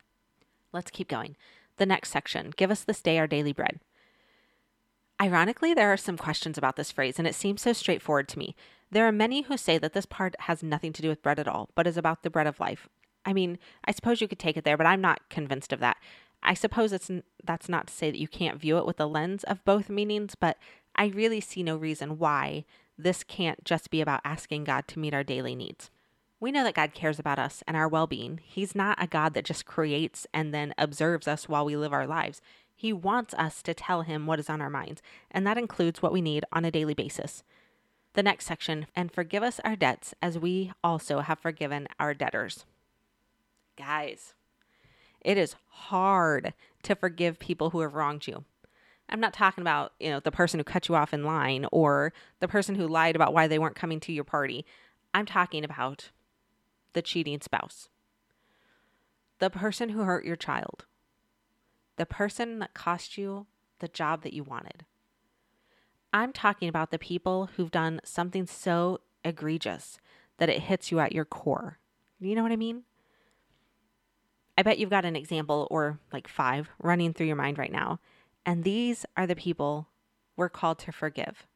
Let's 0.73 0.91
keep 0.91 1.07
going. 1.07 1.35
The 1.77 1.85
next 1.85 2.09
section 2.11 2.53
Give 2.55 2.71
us 2.71 2.83
this 2.83 3.01
day 3.01 3.17
our 3.17 3.27
daily 3.27 3.53
bread. 3.53 3.79
Ironically, 5.21 5.73
there 5.73 5.91
are 5.93 5.97
some 5.97 6.17
questions 6.17 6.57
about 6.57 6.75
this 6.75 6.91
phrase, 6.91 7.17
and 7.17 7.27
it 7.27 7.35
seems 7.35 7.61
so 7.61 7.71
straightforward 7.71 8.27
to 8.29 8.39
me. 8.39 8.55
There 8.91 9.07
are 9.07 9.11
many 9.11 9.43
who 9.43 9.57
say 9.57 9.77
that 9.77 9.93
this 9.93 10.05
part 10.05 10.35
has 10.41 10.61
nothing 10.61 10.91
to 10.93 11.01
do 11.01 11.09
with 11.09 11.21
bread 11.21 11.39
at 11.39 11.47
all, 11.47 11.69
but 11.75 11.87
is 11.87 11.97
about 11.97 12.23
the 12.23 12.29
bread 12.29 12.47
of 12.47 12.59
life. 12.59 12.89
I 13.25 13.33
mean, 13.33 13.57
I 13.85 13.91
suppose 13.91 14.21
you 14.21 14.27
could 14.27 14.39
take 14.39 14.57
it 14.57 14.65
there, 14.65 14.77
but 14.77 14.85
I'm 14.85 15.01
not 15.01 15.29
convinced 15.29 15.71
of 15.71 15.79
that. 15.79 15.97
I 16.41 16.53
suppose 16.53 16.91
it's 16.91 17.09
that's 17.43 17.69
not 17.69 17.87
to 17.87 17.93
say 17.93 18.11
that 18.11 18.19
you 18.19 18.27
can't 18.27 18.59
view 18.59 18.77
it 18.77 18.85
with 18.85 18.97
the 18.97 19.07
lens 19.07 19.43
of 19.45 19.63
both 19.63 19.89
meanings, 19.89 20.35
but 20.35 20.57
I 20.95 21.05
really 21.05 21.39
see 21.39 21.63
no 21.63 21.77
reason 21.77 22.19
why 22.19 22.65
this 22.97 23.23
can't 23.23 23.63
just 23.63 23.89
be 23.89 24.01
about 24.01 24.21
asking 24.25 24.65
God 24.65 24.87
to 24.89 24.99
meet 24.99 25.13
our 25.13 25.23
daily 25.23 25.55
needs. 25.55 25.89
We 26.43 26.51
know 26.51 26.65
that 26.65 26.75
God 26.75 26.93
cares 26.93 27.19
about 27.19 27.39
us 27.39 27.63
and 27.69 27.77
our 27.77 27.87
well 27.87 28.05
being. 28.05 28.41
He's 28.43 28.75
not 28.75 29.01
a 29.01 29.07
God 29.07 29.33
that 29.33 29.45
just 29.45 29.65
creates 29.65 30.27
and 30.33 30.53
then 30.53 30.73
observes 30.77 31.25
us 31.25 31.47
while 31.47 31.63
we 31.63 31.77
live 31.77 31.93
our 31.93 32.05
lives. 32.05 32.41
He 32.75 32.91
wants 32.91 33.33
us 33.35 33.61
to 33.61 33.73
tell 33.73 34.01
him 34.01 34.25
what 34.25 34.41
is 34.41 34.49
on 34.49 34.59
our 34.59 34.69
minds, 34.69 35.01
and 35.31 35.47
that 35.47 35.57
includes 35.57 36.01
what 36.01 36.11
we 36.11 36.19
need 36.19 36.43
on 36.51 36.65
a 36.65 36.69
daily 36.69 36.93
basis. 36.93 37.45
The 38.11 38.23
next 38.23 38.45
section, 38.45 38.87
and 38.93 39.09
forgive 39.09 39.41
us 39.41 39.61
our 39.63 39.77
debts 39.77 40.13
as 40.21 40.37
we 40.37 40.73
also 40.83 41.21
have 41.21 41.39
forgiven 41.39 41.87
our 41.97 42.13
debtors. 42.13 42.65
Guys, 43.77 44.33
it 45.21 45.37
is 45.37 45.55
hard 45.69 46.53
to 46.81 46.93
forgive 46.93 47.39
people 47.39 47.69
who 47.69 47.79
have 47.79 47.95
wronged 47.95 48.27
you. 48.27 48.43
I'm 49.07 49.21
not 49.21 49.33
talking 49.33 49.61
about, 49.61 49.93
you 49.97 50.09
know, 50.09 50.19
the 50.19 50.29
person 50.29 50.59
who 50.59 50.65
cut 50.65 50.89
you 50.89 50.95
off 50.95 51.13
in 51.13 51.23
line 51.23 51.67
or 51.71 52.11
the 52.41 52.49
person 52.49 52.75
who 52.75 52.85
lied 52.85 53.15
about 53.15 53.33
why 53.33 53.47
they 53.47 53.59
weren't 53.59 53.77
coming 53.77 54.01
to 54.01 54.11
your 54.11 54.25
party. 54.25 54.65
I'm 55.13 55.25
talking 55.25 55.63
about 55.63 56.09
the 56.93 57.01
cheating 57.01 57.41
spouse. 57.41 57.89
The 59.39 59.49
person 59.49 59.89
who 59.89 60.03
hurt 60.03 60.25
your 60.25 60.35
child 60.35 60.85
the 61.95 62.05
person 62.05 62.59
that 62.59 62.73
cost 62.73 63.17
you 63.17 63.45
the 63.79 63.87
job 63.87 64.23
that 64.23 64.33
you 64.33 64.43
wanted. 64.43 64.85
I'm 66.11 66.31
talking 66.31 66.67
about 66.67 66.91
the 66.91 66.99
people 66.99 67.49
who've 67.55 67.71
done 67.71 67.99
something 68.03 68.45
so 68.45 69.01
egregious 69.23 69.99
that 70.37 70.49
it 70.49 70.63
hits 70.63 70.91
you 70.91 70.99
at 70.99 71.11
your 71.11 71.25
core. 71.25 71.79
You 72.19 72.35
know 72.35 72.43
what 72.43 72.51
I 72.51 72.57
mean? 72.57 72.83
I 74.57 74.61
bet 74.61 74.77
you've 74.77 74.89
got 74.89 75.05
an 75.05 75.15
example 75.15 75.67
or 75.71 75.99
like 76.11 76.27
five 76.27 76.69
running 76.81 77.13
through 77.13 77.27
your 77.27 77.35
mind 77.35 77.57
right 77.57 77.71
now. 77.71 77.99
And 78.45 78.63
these 78.63 79.05
are 79.17 79.25
the 79.25 79.35
people 79.35 79.87
we're 80.35 80.49
called 80.49 80.79
to 80.79 80.91
forgive. 80.91 81.47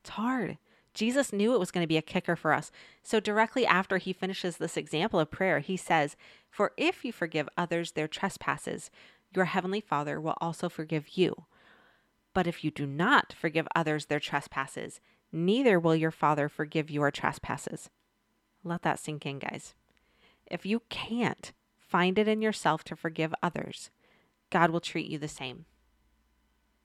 It's 0.00 0.10
hard. 0.10 0.58
Jesus 0.96 1.32
knew 1.32 1.54
it 1.54 1.60
was 1.60 1.70
going 1.70 1.84
to 1.84 1.88
be 1.88 1.98
a 1.98 2.02
kicker 2.02 2.34
for 2.34 2.52
us. 2.52 2.72
So, 3.02 3.20
directly 3.20 3.66
after 3.66 3.98
he 3.98 4.12
finishes 4.12 4.56
this 4.56 4.76
example 4.76 5.20
of 5.20 5.30
prayer, 5.30 5.60
he 5.60 5.76
says, 5.76 6.16
For 6.50 6.72
if 6.76 7.04
you 7.04 7.12
forgive 7.12 7.48
others 7.56 7.92
their 7.92 8.08
trespasses, 8.08 8.90
your 9.34 9.44
heavenly 9.44 9.82
Father 9.82 10.18
will 10.18 10.36
also 10.40 10.68
forgive 10.70 11.16
you. 11.16 11.44
But 12.32 12.46
if 12.46 12.64
you 12.64 12.70
do 12.70 12.86
not 12.86 13.34
forgive 13.38 13.68
others 13.76 14.06
their 14.06 14.20
trespasses, 14.20 15.00
neither 15.30 15.78
will 15.78 15.94
your 15.94 16.10
Father 16.10 16.48
forgive 16.48 16.90
your 16.90 17.10
trespasses. 17.10 17.90
Let 18.64 18.82
that 18.82 18.98
sink 18.98 19.26
in, 19.26 19.38
guys. 19.38 19.74
If 20.50 20.64
you 20.64 20.80
can't 20.88 21.52
find 21.78 22.18
it 22.18 22.26
in 22.26 22.40
yourself 22.40 22.84
to 22.84 22.96
forgive 22.96 23.34
others, 23.42 23.90
God 24.50 24.70
will 24.70 24.80
treat 24.80 25.10
you 25.10 25.18
the 25.18 25.28
same. 25.28 25.66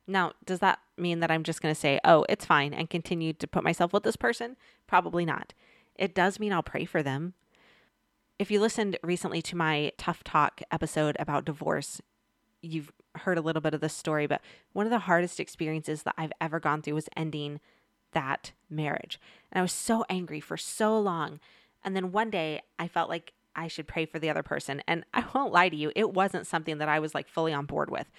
Now, 0.08 0.34
does 0.46 0.60
that 0.60 0.80
mean 0.98 1.20
that 1.20 1.32
I'm 1.32 1.44
just 1.44 1.62
going 1.62 1.74
to 1.74 1.80
say, 1.80 2.00
oh, 2.04 2.26
it's 2.28 2.46
fine 2.46 2.74
and 2.74 2.90
continue 2.90 3.34
to 3.34 3.48
put 3.48 3.64
myself 3.64 3.94
with 3.94 4.04
this 4.04 4.16
person? 4.16 4.58
Probably 4.88 5.26
not. 5.26 5.54
It 5.96 6.16
does 6.16 6.40
mean 6.40 6.54
I'll 6.54 6.64
pray 6.64 6.86
for 6.86 7.04
them. 7.04 7.34
If 8.40 8.50
you 8.50 8.60
listened 8.60 8.98
recently 9.04 9.42
to 9.44 9.56
my 9.56 9.92
Tough 9.98 10.24
Talk 10.24 10.62
episode 10.72 11.16
about 11.20 11.46
divorce, 11.46 12.02
you've 12.62 12.92
heard 13.16 13.38
a 13.38 13.42
little 13.42 13.62
bit 13.62 13.74
of 13.74 13.82
this 13.82 13.94
story, 13.94 14.26
but 14.26 14.42
one 14.74 14.86
of 14.86 14.92
the 14.92 15.00
hardest 15.00 15.40
experiences 15.40 16.04
that 16.04 16.16
I've 16.18 16.34
ever 16.42 16.60
gone 16.60 16.82
through 16.82 16.96
was 16.96 17.10
ending 17.16 17.60
that 18.14 18.52
marriage. 18.70 19.20
And 19.52 19.60
I 19.60 19.62
was 19.62 19.72
so 19.72 20.06
angry 20.10 20.40
for 20.40 20.58
so 20.58 21.00
long. 21.00 21.40
And 21.84 21.96
then 21.96 22.12
one 22.12 22.30
day 22.30 22.62
I 22.80 22.88
felt 22.88 23.10
like 23.10 23.34
I 23.56 23.68
should 23.68 23.88
pray 23.88 24.06
for 24.06 24.20
the 24.20 24.30
other 24.30 24.44
person. 24.44 24.82
And 24.88 25.04
I 25.14 25.26
won't 25.34 25.54
lie 25.54 25.70
to 25.70 25.76
you, 25.76 25.92
it 25.96 26.14
wasn't 26.14 26.48
something 26.48 26.78
that 26.78 26.90
I 26.90 27.00
was 27.00 27.14
like 27.14 27.28
fully 27.28 27.54
on 27.54 27.66
board 27.66 27.90
with. 27.90 28.10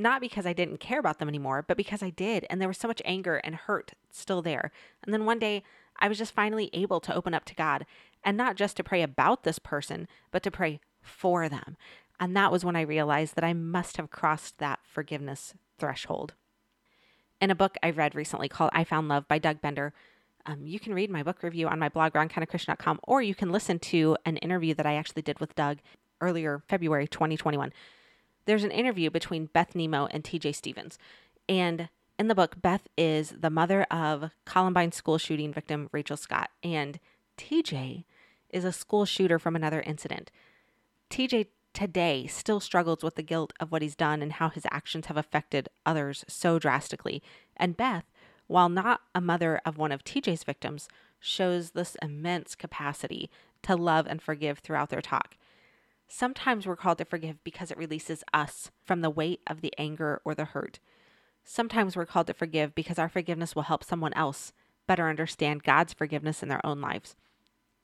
Not 0.00 0.22
because 0.22 0.46
I 0.46 0.54
didn't 0.54 0.80
care 0.80 0.98
about 0.98 1.18
them 1.18 1.28
anymore, 1.28 1.62
but 1.68 1.76
because 1.76 2.02
I 2.02 2.08
did. 2.08 2.46
And 2.48 2.58
there 2.58 2.68
was 2.68 2.78
so 2.78 2.88
much 2.88 3.02
anger 3.04 3.36
and 3.36 3.54
hurt 3.54 3.92
still 4.10 4.40
there. 4.40 4.72
And 5.04 5.12
then 5.12 5.26
one 5.26 5.38
day 5.38 5.62
I 5.98 6.08
was 6.08 6.16
just 6.16 6.32
finally 6.32 6.70
able 6.72 7.00
to 7.00 7.14
open 7.14 7.34
up 7.34 7.44
to 7.44 7.54
God 7.54 7.84
and 8.24 8.34
not 8.34 8.56
just 8.56 8.78
to 8.78 8.84
pray 8.84 9.02
about 9.02 9.44
this 9.44 9.58
person, 9.58 10.08
but 10.30 10.42
to 10.44 10.50
pray 10.50 10.80
for 11.02 11.50
them. 11.50 11.76
And 12.18 12.34
that 12.34 12.50
was 12.50 12.64
when 12.64 12.76
I 12.76 12.80
realized 12.80 13.34
that 13.34 13.44
I 13.44 13.52
must 13.52 13.98
have 13.98 14.10
crossed 14.10 14.56
that 14.56 14.80
forgiveness 14.84 15.52
threshold. 15.78 16.32
In 17.38 17.50
a 17.50 17.54
book 17.54 17.76
I 17.82 17.90
read 17.90 18.14
recently 18.14 18.48
called 18.48 18.70
I 18.72 18.84
Found 18.84 19.08
Love 19.08 19.28
by 19.28 19.38
Doug 19.38 19.60
Bender, 19.60 19.92
um, 20.46 20.66
you 20.66 20.80
can 20.80 20.94
read 20.94 21.10
my 21.10 21.22
book 21.22 21.42
review 21.42 21.68
on 21.68 21.78
my 21.78 21.90
blog, 21.90 22.14
wrongkindofchristian.com, 22.14 23.00
or 23.02 23.20
you 23.20 23.34
can 23.34 23.52
listen 23.52 23.78
to 23.80 24.16
an 24.24 24.38
interview 24.38 24.72
that 24.74 24.86
I 24.86 24.94
actually 24.94 25.20
did 25.20 25.40
with 25.40 25.54
Doug 25.54 25.78
earlier 26.22 26.62
February 26.68 27.06
2021. 27.06 27.70
There's 28.46 28.64
an 28.64 28.70
interview 28.70 29.10
between 29.10 29.46
Beth 29.46 29.74
Nimmo 29.74 30.06
and 30.10 30.24
TJ 30.24 30.54
Stevens. 30.54 30.98
And 31.48 31.88
in 32.18 32.28
the 32.28 32.34
book, 32.34 32.60
Beth 32.60 32.86
is 32.98 33.34
the 33.38 33.50
mother 33.50 33.84
of 33.84 34.30
Columbine 34.44 34.92
school 34.92 35.18
shooting 35.18 35.52
victim 35.52 35.88
Rachel 35.92 36.16
Scott, 36.16 36.50
and 36.62 37.00
TJ 37.38 38.04
is 38.50 38.64
a 38.64 38.72
school 38.72 39.04
shooter 39.04 39.38
from 39.38 39.56
another 39.56 39.80
incident. 39.80 40.30
TJ 41.08 41.46
today 41.72 42.26
still 42.26 42.60
struggles 42.60 43.02
with 43.02 43.14
the 43.14 43.22
guilt 43.22 43.52
of 43.60 43.72
what 43.72 43.82
he's 43.82 43.96
done 43.96 44.22
and 44.22 44.34
how 44.34 44.48
his 44.48 44.66
actions 44.70 45.06
have 45.06 45.16
affected 45.16 45.68
others 45.86 46.24
so 46.28 46.58
drastically. 46.58 47.22
And 47.56 47.76
Beth, 47.76 48.04
while 48.46 48.68
not 48.68 49.00
a 49.14 49.20
mother 49.20 49.60
of 49.64 49.78
one 49.78 49.92
of 49.92 50.04
TJ's 50.04 50.44
victims, 50.44 50.88
shows 51.20 51.70
this 51.70 51.96
immense 52.02 52.54
capacity 52.54 53.30
to 53.62 53.76
love 53.76 54.06
and 54.06 54.20
forgive 54.20 54.58
throughout 54.58 54.90
their 54.90 55.00
talk. 55.02 55.36
Sometimes 56.12 56.66
we're 56.66 56.74
called 56.74 56.98
to 56.98 57.04
forgive 57.04 57.42
because 57.44 57.70
it 57.70 57.78
releases 57.78 58.24
us 58.34 58.72
from 58.82 59.00
the 59.00 59.10
weight 59.10 59.40
of 59.46 59.60
the 59.60 59.72
anger 59.78 60.20
or 60.24 60.34
the 60.34 60.46
hurt. 60.46 60.80
Sometimes 61.44 61.94
we're 61.94 62.04
called 62.04 62.26
to 62.26 62.34
forgive 62.34 62.74
because 62.74 62.98
our 62.98 63.08
forgiveness 63.08 63.54
will 63.54 63.62
help 63.62 63.84
someone 63.84 64.12
else 64.14 64.52
better 64.88 65.08
understand 65.08 65.62
God's 65.62 65.92
forgiveness 65.92 66.42
in 66.42 66.48
their 66.48 66.66
own 66.66 66.80
lives. 66.80 67.14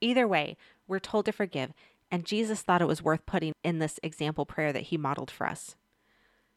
Either 0.00 0.26
way, 0.26 0.56
we're 0.88 0.98
told 0.98 1.24
to 1.26 1.32
forgive, 1.32 1.72
and 2.10 2.24
Jesus 2.26 2.62
thought 2.62 2.82
it 2.82 2.88
was 2.88 3.00
worth 3.00 3.24
putting 3.26 3.52
in 3.62 3.78
this 3.78 4.00
example 4.02 4.44
prayer 4.44 4.72
that 4.72 4.84
he 4.84 4.96
modeled 4.96 5.30
for 5.30 5.46
us. 5.46 5.76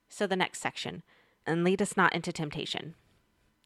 So, 0.10 0.26
the 0.26 0.36
next 0.36 0.62
section, 0.62 1.04
and 1.46 1.64
lead 1.64 1.84
us 1.84 1.96
not 1.96 2.16
into 2.16 2.34
temptation. 2.34 2.96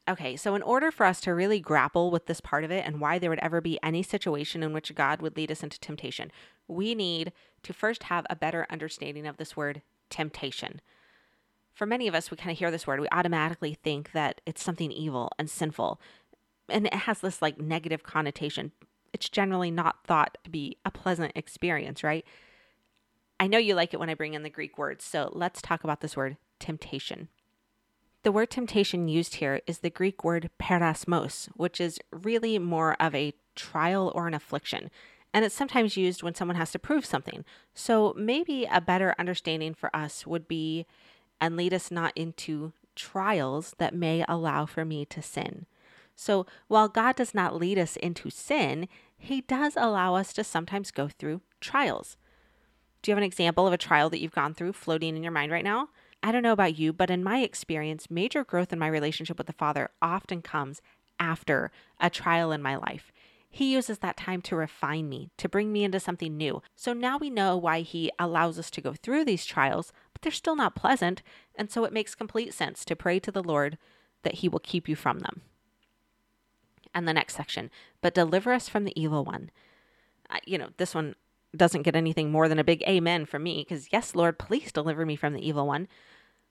Okay, 0.09 0.35
so 0.35 0.53
in 0.53 0.61
order 0.61 0.91
for 0.91 1.05
us 1.05 1.21
to 1.21 1.33
really 1.33 1.61
grapple 1.61 2.11
with 2.11 2.25
this 2.25 2.41
part 2.41 2.65
of 2.65 2.71
it 2.71 2.85
and 2.85 2.99
why 2.99 3.19
there 3.19 3.29
would 3.29 3.39
ever 3.39 3.61
be 3.61 3.79
any 3.81 4.03
situation 4.03 4.61
in 4.61 4.73
which 4.73 4.93
God 4.93 5.21
would 5.21 5.37
lead 5.37 5.49
us 5.49 5.63
into 5.63 5.79
temptation, 5.79 6.29
we 6.67 6.93
need 6.93 7.31
to 7.63 7.73
first 7.73 8.03
have 8.03 8.25
a 8.29 8.35
better 8.35 8.67
understanding 8.69 9.25
of 9.25 9.37
this 9.37 9.55
word 9.55 9.81
temptation. 10.09 10.81
For 11.73 11.85
many 11.85 12.09
of 12.09 12.15
us, 12.15 12.29
we 12.29 12.37
kind 12.37 12.51
of 12.51 12.57
hear 12.57 12.69
this 12.69 12.85
word, 12.85 12.99
we 12.99 13.07
automatically 13.13 13.77
think 13.81 14.11
that 14.11 14.41
it's 14.45 14.61
something 14.61 14.91
evil 14.91 15.31
and 15.39 15.49
sinful. 15.49 16.01
And 16.67 16.87
it 16.87 16.93
has 16.93 17.19
this 17.19 17.41
like 17.41 17.57
negative 17.57 18.03
connotation. 18.03 18.73
It's 19.13 19.29
generally 19.29 19.71
not 19.71 20.05
thought 20.05 20.37
to 20.43 20.49
be 20.49 20.77
a 20.83 20.91
pleasant 20.91 21.31
experience, 21.35 22.03
right? 22.03 22.25
I 23.39 23.47
know 23.47 23.57
you 23.57 23.73
like 23.73 23.93
it 23.93 23.99
when 24.01 24.09
I 24.09 24.15
bring 24.15 24.33
in 24.33 24.43
the 24.43 24.49
Greek 24.49 24.77
words, 24.77 25.05
so 25.05 25.29
let's 25.33 25.61
talk 25.61 25.83
about 25.83 26.01
this 26.01 26.17
word 26.17 26.37
temptation. 26.59 27.29
The 28.23 28.31
word 28.31 28.49
temptation 28.49 29.09
used 29.09 29.35
here 29.35 29.59
is 29.67 29.79
the 29.79 29.89
Greek 29.89 30.23
word 30.23 30.49
peirasmos, 30.57 31.49
which 31.55 31.81
is 31.81 31.99
really 32.11 32.57
more 32.57 32.95
of 32.97 33.13
a 33.13 33.33
trial 33.53 34.13
or 34.15 34.27
an 34.27 34.33
affliction. 34.33 34.89
And 35.33 35.43
it's 35.43 35.53
sometimes 35.53 35.97
used 35.97 36.23
when 36.23 36.33
someone 36.33 36.55
has 36.55 36.71
to 36.71 36.79
prove 36.79 37.05
something. 37.05 37.43
So 37.73 38.13
maybe 38.15 38.65
a 38.71 38.79
better 38.79 39.13
understanding 39.19 39.73
for 39.73 39.93
us 39.93 40.25
would 40.25 40.47
be 40.47 40.85
and 41.41 41.57
lead 41.57 41.73
us 41.73 41.91
not 41.91 42.13
into 42.15 42.71
trials 42.95 43.75
that 43.77 43.93
may 43.93 44.23
allow 44.29 44.65
for 44.65 44.85
me 44.85 45.03
to 45.05 45.21
sin. 45.21 45.65
So 46.15 46.45
while 46.69 46.87
God 46.87 47.17
does 47.17 47.33
not 47.33 47.57
lead 47.57 47.77
us 47.77 47.97
into 47.97 48.29
sin, 48.29 48.87
He 49.17 49.41
does 49.41 49.73
allow 49.75 50.15
us 50.15 50.31
to 50.33 50.45
sometimes 50.45 50.91
go 50.91 51.09
through 51.09 51.41
trials. 51.59 52.15
Do 53.01 53.11
you 53.11 53.15
have 53.15 53.21
an 53.21 53.27
example 53.27 53.67
of 53.67 53.73
a 53.73 53.77
trial 53.77 54.09
that 54.11 54.21
you've 54.21 54.31
gone 54.31 54.53
through 54.53 54.73
floating 54.73 55.17
in 55.17 55.23
your 55.23 55.31
mind 55.33 55.51
right 55.51 55.63
now? 55.63 55.89
I 56.23 56.31
don't 56.31 56.41
know 56.41 56.53
about 56.53 56.79
you, 56.79 56.93
but 56.93 57.09
in 57.09 57.21
my 57.21 57.39
experience, 57.39 58.09
major 58.09 58.45
growth 58.45 58.71
in 58.71 58.79
my 58.79 58.87
relationship 58.87 59.37
with 59.37 59.47
the 59.47 59.53
Father 59.53 59.89
often 60.01 60.41
comes 60.41 60.81
after 61.19 61.69
a 61.99 62.09
trial 62.09 62.53
in 62.53 62.61
my 62.61 62.77
life. 62.77 63.11
He 63.49 63.73
uses 63.73 63.99
that 63.99 64.17
time 64.17 64.41
to 64.43 64.55
refine 64.55 65.09
me, 65.09 65.29
to 65.37 65.49
bring 65.49 65.71
me 65.71 65.83
into 65.83 65.99
something 65.99 66.35
new. 66.35 66.63
So 66.75 66.93
now 66.93 67.17
we 67.17 67.29
know 67.29 67.57
why 67.57 67.81
He 67.81 68.09
allows 68.17 68.57
us 68.57 68.71
to 68.71 68.81
go 68.81 68.93
through 68.93 69.25
these 69.25 69.45
trials, 69.45 69.91
but 70.13 70.21
they're 70.21 70.31
still 70.31 70.55
not 70.55 70.75
pleasant. 70.75 71.21
And 71.55 71.69
so 71.69 71.83
it 71.83 71.93
makes 71.93 72.15
complete 72.15 72.53
sense 72.53 72.85
to 72.85 72.95
pray 72.95 73.19
to 73.19 73.31
the 73.31 73.43
Lord 73.43 73.77
that 74.23 74.35
He 74.35 74.49
will 74.49 74.59
keep 74.59 74.87
you 74.87 74.95
from 74.95 75.19
them. 75.19 75.41
And 76.95 77.07
the 77.07 77.13
next 77.13 77.35
section, 77.35 77.69
but 78.01 78.15
deliver 78.15 78.53
us 78.53 78.69
from 78.69 78.85
the 78.85 78.99
evil 78.99 79.25
one. 79.25 79.51
Uh, 80.29 80.39
you 80.45 80.57
know, 80.57 80.69
this 80.77 80.95
one 80.95 81.15
doesn't 81.55 81.83
get 81.83 81.95
anything 81.95 82.31
more 82.31 82.47
than 82.47 82.59
a 82.59 82.63
big 82.63 82.81
amen 82.87 83.25
from 83.25 83.43
me 83.43 83.57
because, 83.67 83.89
yes, 83.91 84.15
Lord, 84.15 84.39
please 84.39 84.71
deliver 84.71 85.05
me 85.05 85.15
from 85.15 85.33
the 85.33 85.47
evil 85.47 85.67
one. 85.67 85.87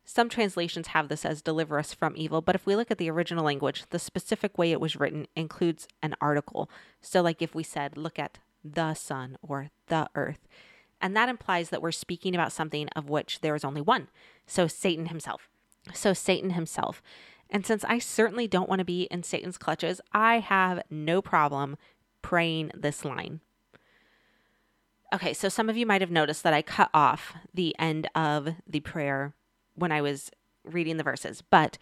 Some 0.05 0.29
translations 0.29 0.89
have 0.89 1.09
this 1.09 1.25
as 1.25 1.43
deliver 1.43 1.79
us 1.79 1.95
from 1.95 2.15
evil, 2.17 2.41
but 2.41 2.55
if 2.55 2.67
we 2.67 2.75
look 2.75 2.91
at 2.91 2.99
the 2.99 3.11
original 3.11 3.45
language, 3.45 3.85
the 3.91 3.99
specific 3.99 4.59
way 4.59 4.73
it 4.73 4.81
was 4.81 4.97
written 4.97 5.27
includes 5.37 5.87
an 6.03 6.17
article. 6.21 6.69
So, 7.01 7.23
like 7.23 7.41
if 7.41 7.55
we 7.55 7.63
said, 7.63 7.97
look 7.97 8.19
at 8.19 8.39
the 8.65 8.95
sun 8.95 9.37
or 9.43 9.71
the 9.87 10.09
earth, 10.15 10.49
and 11.01 11.17
that 11.17 11.29
implies 11.29 11.71
that 11.71 11.83
we're 11.83 11.93
speaking 11.93 12.35
about 12.35 12.53
something 12.53 12.89
of 12.97 13.09
which 13.09 13.41
there 13.41 13.55
is 13.55 13.65
only 13.65 13.81
one. 13.81 14.09
So, 14.47 14.67
Satan 14.67 15.07
himself. 15.07 15.49
So, 15.95 16.13
Satan 16.13 16.51
himself. 16.51 17.01
And 17.49 17.67
since 17.67 17.85
I 17.85 17.99
certainly 17.99 18.49
don't 18.49 18.69
want 18.69 18.81
to 18.81 18.85
be 18.85 19.03
in 19.03 19.23
Satan's 19.23 19.59
clutches, 19.59 20.01
I 20.13 20.39
have 20.39 20.83
no 20.91 21.23
problem 21.23 21.77
praying 22.23 22.73
this 22.75 23.05
line. 23.05 23.41
Okay, 25.15 25.35
so 25.35 25.51
some 25.51 25.69
of 25.69 25.77
you 25.77 25.85
might 25.85 26.01
have 26.01 26.11
noticed 26.11 26.43
that 26.43 26.55
I 26.55 26.63
cut 26.63 26.89
off 26.95 27.35
the 27.53 27.77
end 27.79 28.09
of 28.15 28.55
the 28.67 28.81
prayer 28.81 29.35
when 29.75 29.93
I 29.93 30.01
was 30.01 30.31
reading 30.65 30.97
the 30.97 31.03
verses, 31.05 31.43
but 31.43 31.79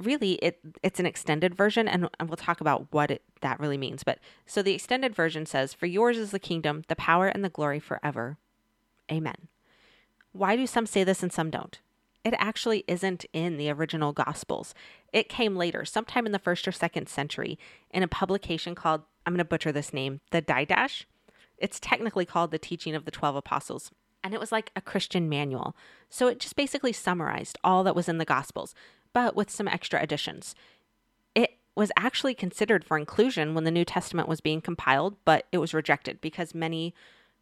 really 0.00 0.34
it 0.34 0.60
it's 0.82 1.00
an 1.00 1.06
extended 1.06 1.54
version 1.54 1.88
and, 1.88 2.08
and 2.20 2.28
we'll 2.28 2.36
talk 2.36 2.60
about 2.60 2.86
what 2.92 3.10
it, 3.10 3.22
that 3.40 3.58
really 3.58 3.78
means 3.78 4.04
but 4.04 4.18
so 4.46 4.62
the 4.62 4.74
extended 4.74 5.14
version 5.14 5.44
says 5.44 5.74
for 5.74 5.86
yours 5.86 6.16
is 6.16 6.30
the 6.30 6.38
kingdom 6.38 6.84
the 6.88 6.96
power 6.96 7.28
and 7.28 7.44
the 7.44 7.48
glory 7.48 7.80
forever. 7.80 8.38
Amen. 9.10 9.48
Why 10.32 10.54
do 10.54 10.66
some 10.66 10.86
say 10.86 11.02
this 11.02 11.22
and 11.22 11.32
some 11.32 11.50
don't? 11.50 11.80
It 12.24 12.34
actually 12.36 12.84
isn't 12.86 13.24
in 13.32 13.56
the 13.56 13.70
original 13.70 14.12
gospels. 14.12 14.74
It 15.12 15.30
came 15.30 15.56
later 15.56 15.84
sometime 15.84 16.26
in 16.26 16.32
the 16.32 16.38
first 16.38 16.68
or 16.68 16.72
second 16.72 17.08
century 17.08 17.58
in 17.90 18.02
a 18.02 18.08
publication 18.08 18.74
called 18.74 19.02
i'm 19.26 19.32
going 19.32 19.38
to 19.38 19.44
butcher 19.44 19.72
this 19.72 19.92
name 19.92 20.20
the 20.30 20.42
didache. 20.42 21.04
It's 21.56 21.80
technically 21.80 22.24
called 22.24 22.52
the 22.52 22.58
teaching 22.58 22.94
of 22.94 23.04
the 23.04 23.10
12 23.10 23.34
apostles 23.34 23.90
and 24.22 24.34
it 24.34 24.40
was 24.40 24.52
like 24.52 24.70
a 24.76 24.80
Christian 24.80 25.28
manual. 25.28 25.76
So 26.08 26.26
it 26.26 26.40
just 26.40 26.56
basically 26.56 26.92
summarized 26.92 27.58
all 27.62 27.84
that 27.84 27.96
was 27.96 28.08
in 28.08 28.18
the 28.18 28.24
Gospels, 28.24 28.74
but 29.12 29.36
with 29.36 29.50
some 29.50 29.68
extra 29.68 30.00
additions. 30.00 30.54
It 31.34 31.56
was 31.74 31.92
actually 31.96 32.34
considered 32.34 32.84
for 32.84 32.98
inclusion 32.98 33.54
when 33.54 33.64
the 33.64 33.70
New 33.70 33.84
Testament 33.84 34.28
was 34.28 34.40
being 34.40 34.60
compiled, 34.60 35.16
but 35.24 35.46
it 35.52 35.58
was 35.58 35.74
rejected 35.74 36.20
because 36.20 36.54
many 36.54 36.94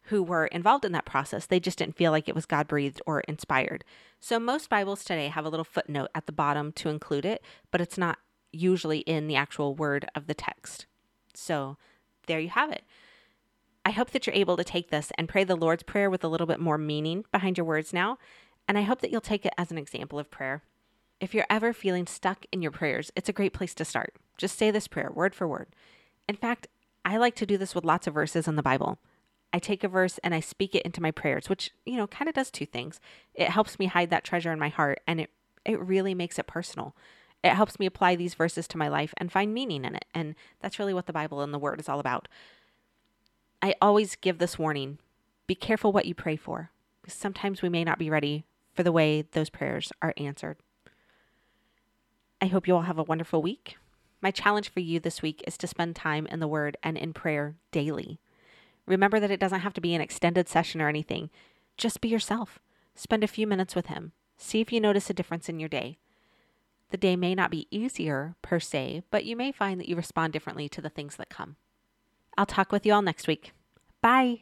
who 0.03 0.23
were 0.23 0.47
involved 0.47 0.85
in 0.85 0.93
that 0.93 1.05
process, 1.05 1.45
they 1.45 1.59
just 1.59 1.79
didn't 1.79 1.97
feel 1.97 2.11
like 2.11 2.29
it 2.29 2.35
was 2.35 2.45
God 2.45 2.67
breathed 2.67 3.01
or 3.05 3.21
inspired. 3.21 3.83
So 4.21 4.39
most 4.39 4.69
Bibles 4.69 5.03
today 5.03 5.27
have 5.27 5.45
a 5.45 5.49
little 5.49 5.65
footnote 5.65 6.09
at 6.15 6.27
the 6.27 6.31
bottom 6.31 6.71
to 6.73 6.89
include 6.89 7.25
it, 7.25 7.43
but 7.71 7.81
it's 7.81 7.97
not 7.97 8.19
usually 8.51 8.99
in 8.99 9.27
the 9.27 9.35
actual 9.35 9.75
word 9.75 10.07
of 10.15 10.27
the 10.27 10.33
text. 10.33 10.85
So 11.33 11.77
there 12.27 12.39
you 12.39 12.49
have 12.49 12.71
it. 12.71 12.83
I 13.87 13.91
hope 13.91 14.11
that 14.11 14.27
you're 14.27 14.35
able 14.35 14.57
to 14.57 14.65
take 14.65 14.89
this 14.89 15.13
and 15.17 15.29
pray 15.29 15.45
the 15.45 15.55
Lord's 15.55 15.81
Prayer 15.81 16.09
with 16.09 16.21
a 16.21 16.27
little 16.27 16.45
bit 16.45 16.59
more 16.59 16.77
meaning 16.77 17.23
behind 17.31 17.57
your 17.57 17.65
words 17.65 17.93
now. 17.93 18.17
And 18.67 18.77
I 18.77 18.81
hope 18.81 18.99
that 18.99 19.11
you'll 19.11 19.21
take 19.21 19.45
it 19.45 19.53
as 19.57 19.71
an 19.71 19.77
example 19.77 20.19
of 20.19 20.29
prayer. 20.29 20.61
If 21.21 21.33
you're 21.33 21.45
ever 21.49 21.71
feeling 21.71 22.05
stuck 22.05 22.45
in 22.51 22.61
your 22.61 22.71
prayers, 22.71 23.13
it's 23.15 23.29
a 23.29 23.33
great 23.33 23.53
place 23.53 23.73
to 23.75 23.85
start. 23.85 24.13
Just 24.37 24.57
say 24.57 24.71
this 24.71 24.89
prayer 24.89 25.09
word 25.09 25.33
for 25.33 25.47
word. 25.47 25.67
In 26.27 26.35
fact, 26.35 26.67
I 27.05 27.15
like 27.15 27.33
to 27.35 27.45
do 27.45 27.57
this 27.57 27.73
with 27.73 27.85
lots 27.85 28.07
of 28.07 28.13
verses 28.13 28.45
in 28.45 28.57
the 28.57 28.61
Bible. 28.61 28.99
I 29.53 29.59
take 29.59 29.85
a 29.85 29.87
verse 29.87 30.17
and 30.17 30.35
I 30.35 30.41
speak 30.41 30.75
it 30.75 30.83
into 30.83 31.01
my 31.01 31.11
prayers, 31.11 31.47
which, 31.47 31.71
you 31.85 31.95
know, 31.95 32.07
kind 32.07 32.27
of 32.27 32.35
does 32.35 32.51
two 32.51 32.65
things. 32.65 32.99
It 33.35 33.51
helps 33.51 33.79
me 33.79 33.85
hide 33.85 34.09
that 34.09 34.25
treasure 34.25 34.51
in 34.51 34.59
my 34.59 34.67
heart 34.67 34.99
and 35.07 35.21
it 35.21 35.29
it 35.63 35.79
really 35.79 36.13
makes 36.13 36.37
it 36.37 36.45
personal. 36.45 36.93
It 37.41 37.53
helps 37.53 37.79
me 37.79 37.85
apply 37.85 38.17
these 38.17 38.33
verses 38.33 38.67
to 38.67 38.77
my 38.77 38.89
life 38.89 39.13
and 39.15 39.31
find 39.31 39.53
meaning 39.53 39.85
in 39.85 39.95
it. 39.95 40.05
And 40.13 40.35
that's 40.59 40.77
really 40.77 40.93
what 40.93 41.05
the 41.05 41.13
Bible 41.13 41.39
and 41.39 41.53
the 41.53 41.59
word 41.59 41.79
is 41.79 41.87
all 41.87 42.01
about. 42.01 42.27
I 43.61 43.75
always 43.81 44.15
give 44.15 44.37
this 44.37 44.59
warning 44.59 44.99
be 45.47 45.55
careful 45.55 45.93
what 45.93 46.05
you 46.05 46.13
pray 46.13 46.35
for, 46.35 46.71
because 47.01 47.13
sometimes 47.13 47.61
we 47.61 47.69
may 47.69 47.85
not 47.85 47.97
be 47.97 48.09
ready 48.09 48.45
for 48.73 48.83
the 48.83 48.91
way 48.91 49.21
those 49.21 49.49
prayers 49.49 49.93
are 50.01 50.13
answered. 50.17 50.57
I 52.41 52.47
hope 52.47 52.67
you 52.67 52.75
all 52.75 52.81
have 52.81 52.99
a 52.99 53.03
wonderful 53.03 53.41
week. 53.41 53.77
My 54.21 54.29
challenge 54.29 54.69
for 54.69 54.81
you 54.81 54.99
this 54.99 55.21
week 55.21 55.41
is 55.47 55.57
to 55.57 55.67
spend 55.67 55.95
time 55.95 56.27
in 56.27 56.39
the 56.39 56.47
Word 56.47 56.75
and 56.83 56.97
in 56.97 57.13
prayer 57.13 57.55
daily. 57.71 58.19
Remember 58.85 59.19
that 59.19 59.31
it 59.31 59.39
doesn't 59.39 59.61
have 59.61 59.73
to 59.73 59.81
be 59.81 59.95
an 59.95 60.01
extended 60.01 60.47
session 60.49 60.81
or 60.81 60.89
anything. 60.89 61.29
Just 61.77 62.01
be 62.01 62.09
yourself. 62.09 62.59
Spend 62.93 63.23
a 63.23 63.27
few 63.27 63.47
minutes 63.47 63.75
with 63.75 63.87
him. 63.87 64.11
See 64.37 64.59
if 64.59 64.71
you 64.71 64.79
notice 64.79 65.09
a 65.09 65.13
difference 65.13 65.49
in 65.49 65.59
your 65.59 65.69
day. 65.69 65.97
The 66.89 66.97
day 66.97 67.15
may 67.15 67.35
not 67.35 67.51
be 67.51 67.67
easier 67.69 68.35
per 68.41 68.59
se, 68.59 69.03
but 69.11 69.25
you 69.25 69.35
may 69.35 69.51
find 69.51 69.79
that 69.79 69.89
you 69.89 69.95
respond 69.95 70.33
differently 70.33 70.69
to 70.69 70.81
the 70.81 70.89
things 70.89 71.15
that 71.17 71.29
come. 71.29 71.57
I'll 72.37 72.45
talk 72.45 72.71
with 72.71 72.85
you 72.85 72.93
all 72.93 73.01
next 73.01 73.27
week. 73.27 73.53
Bye. 74.01 74.41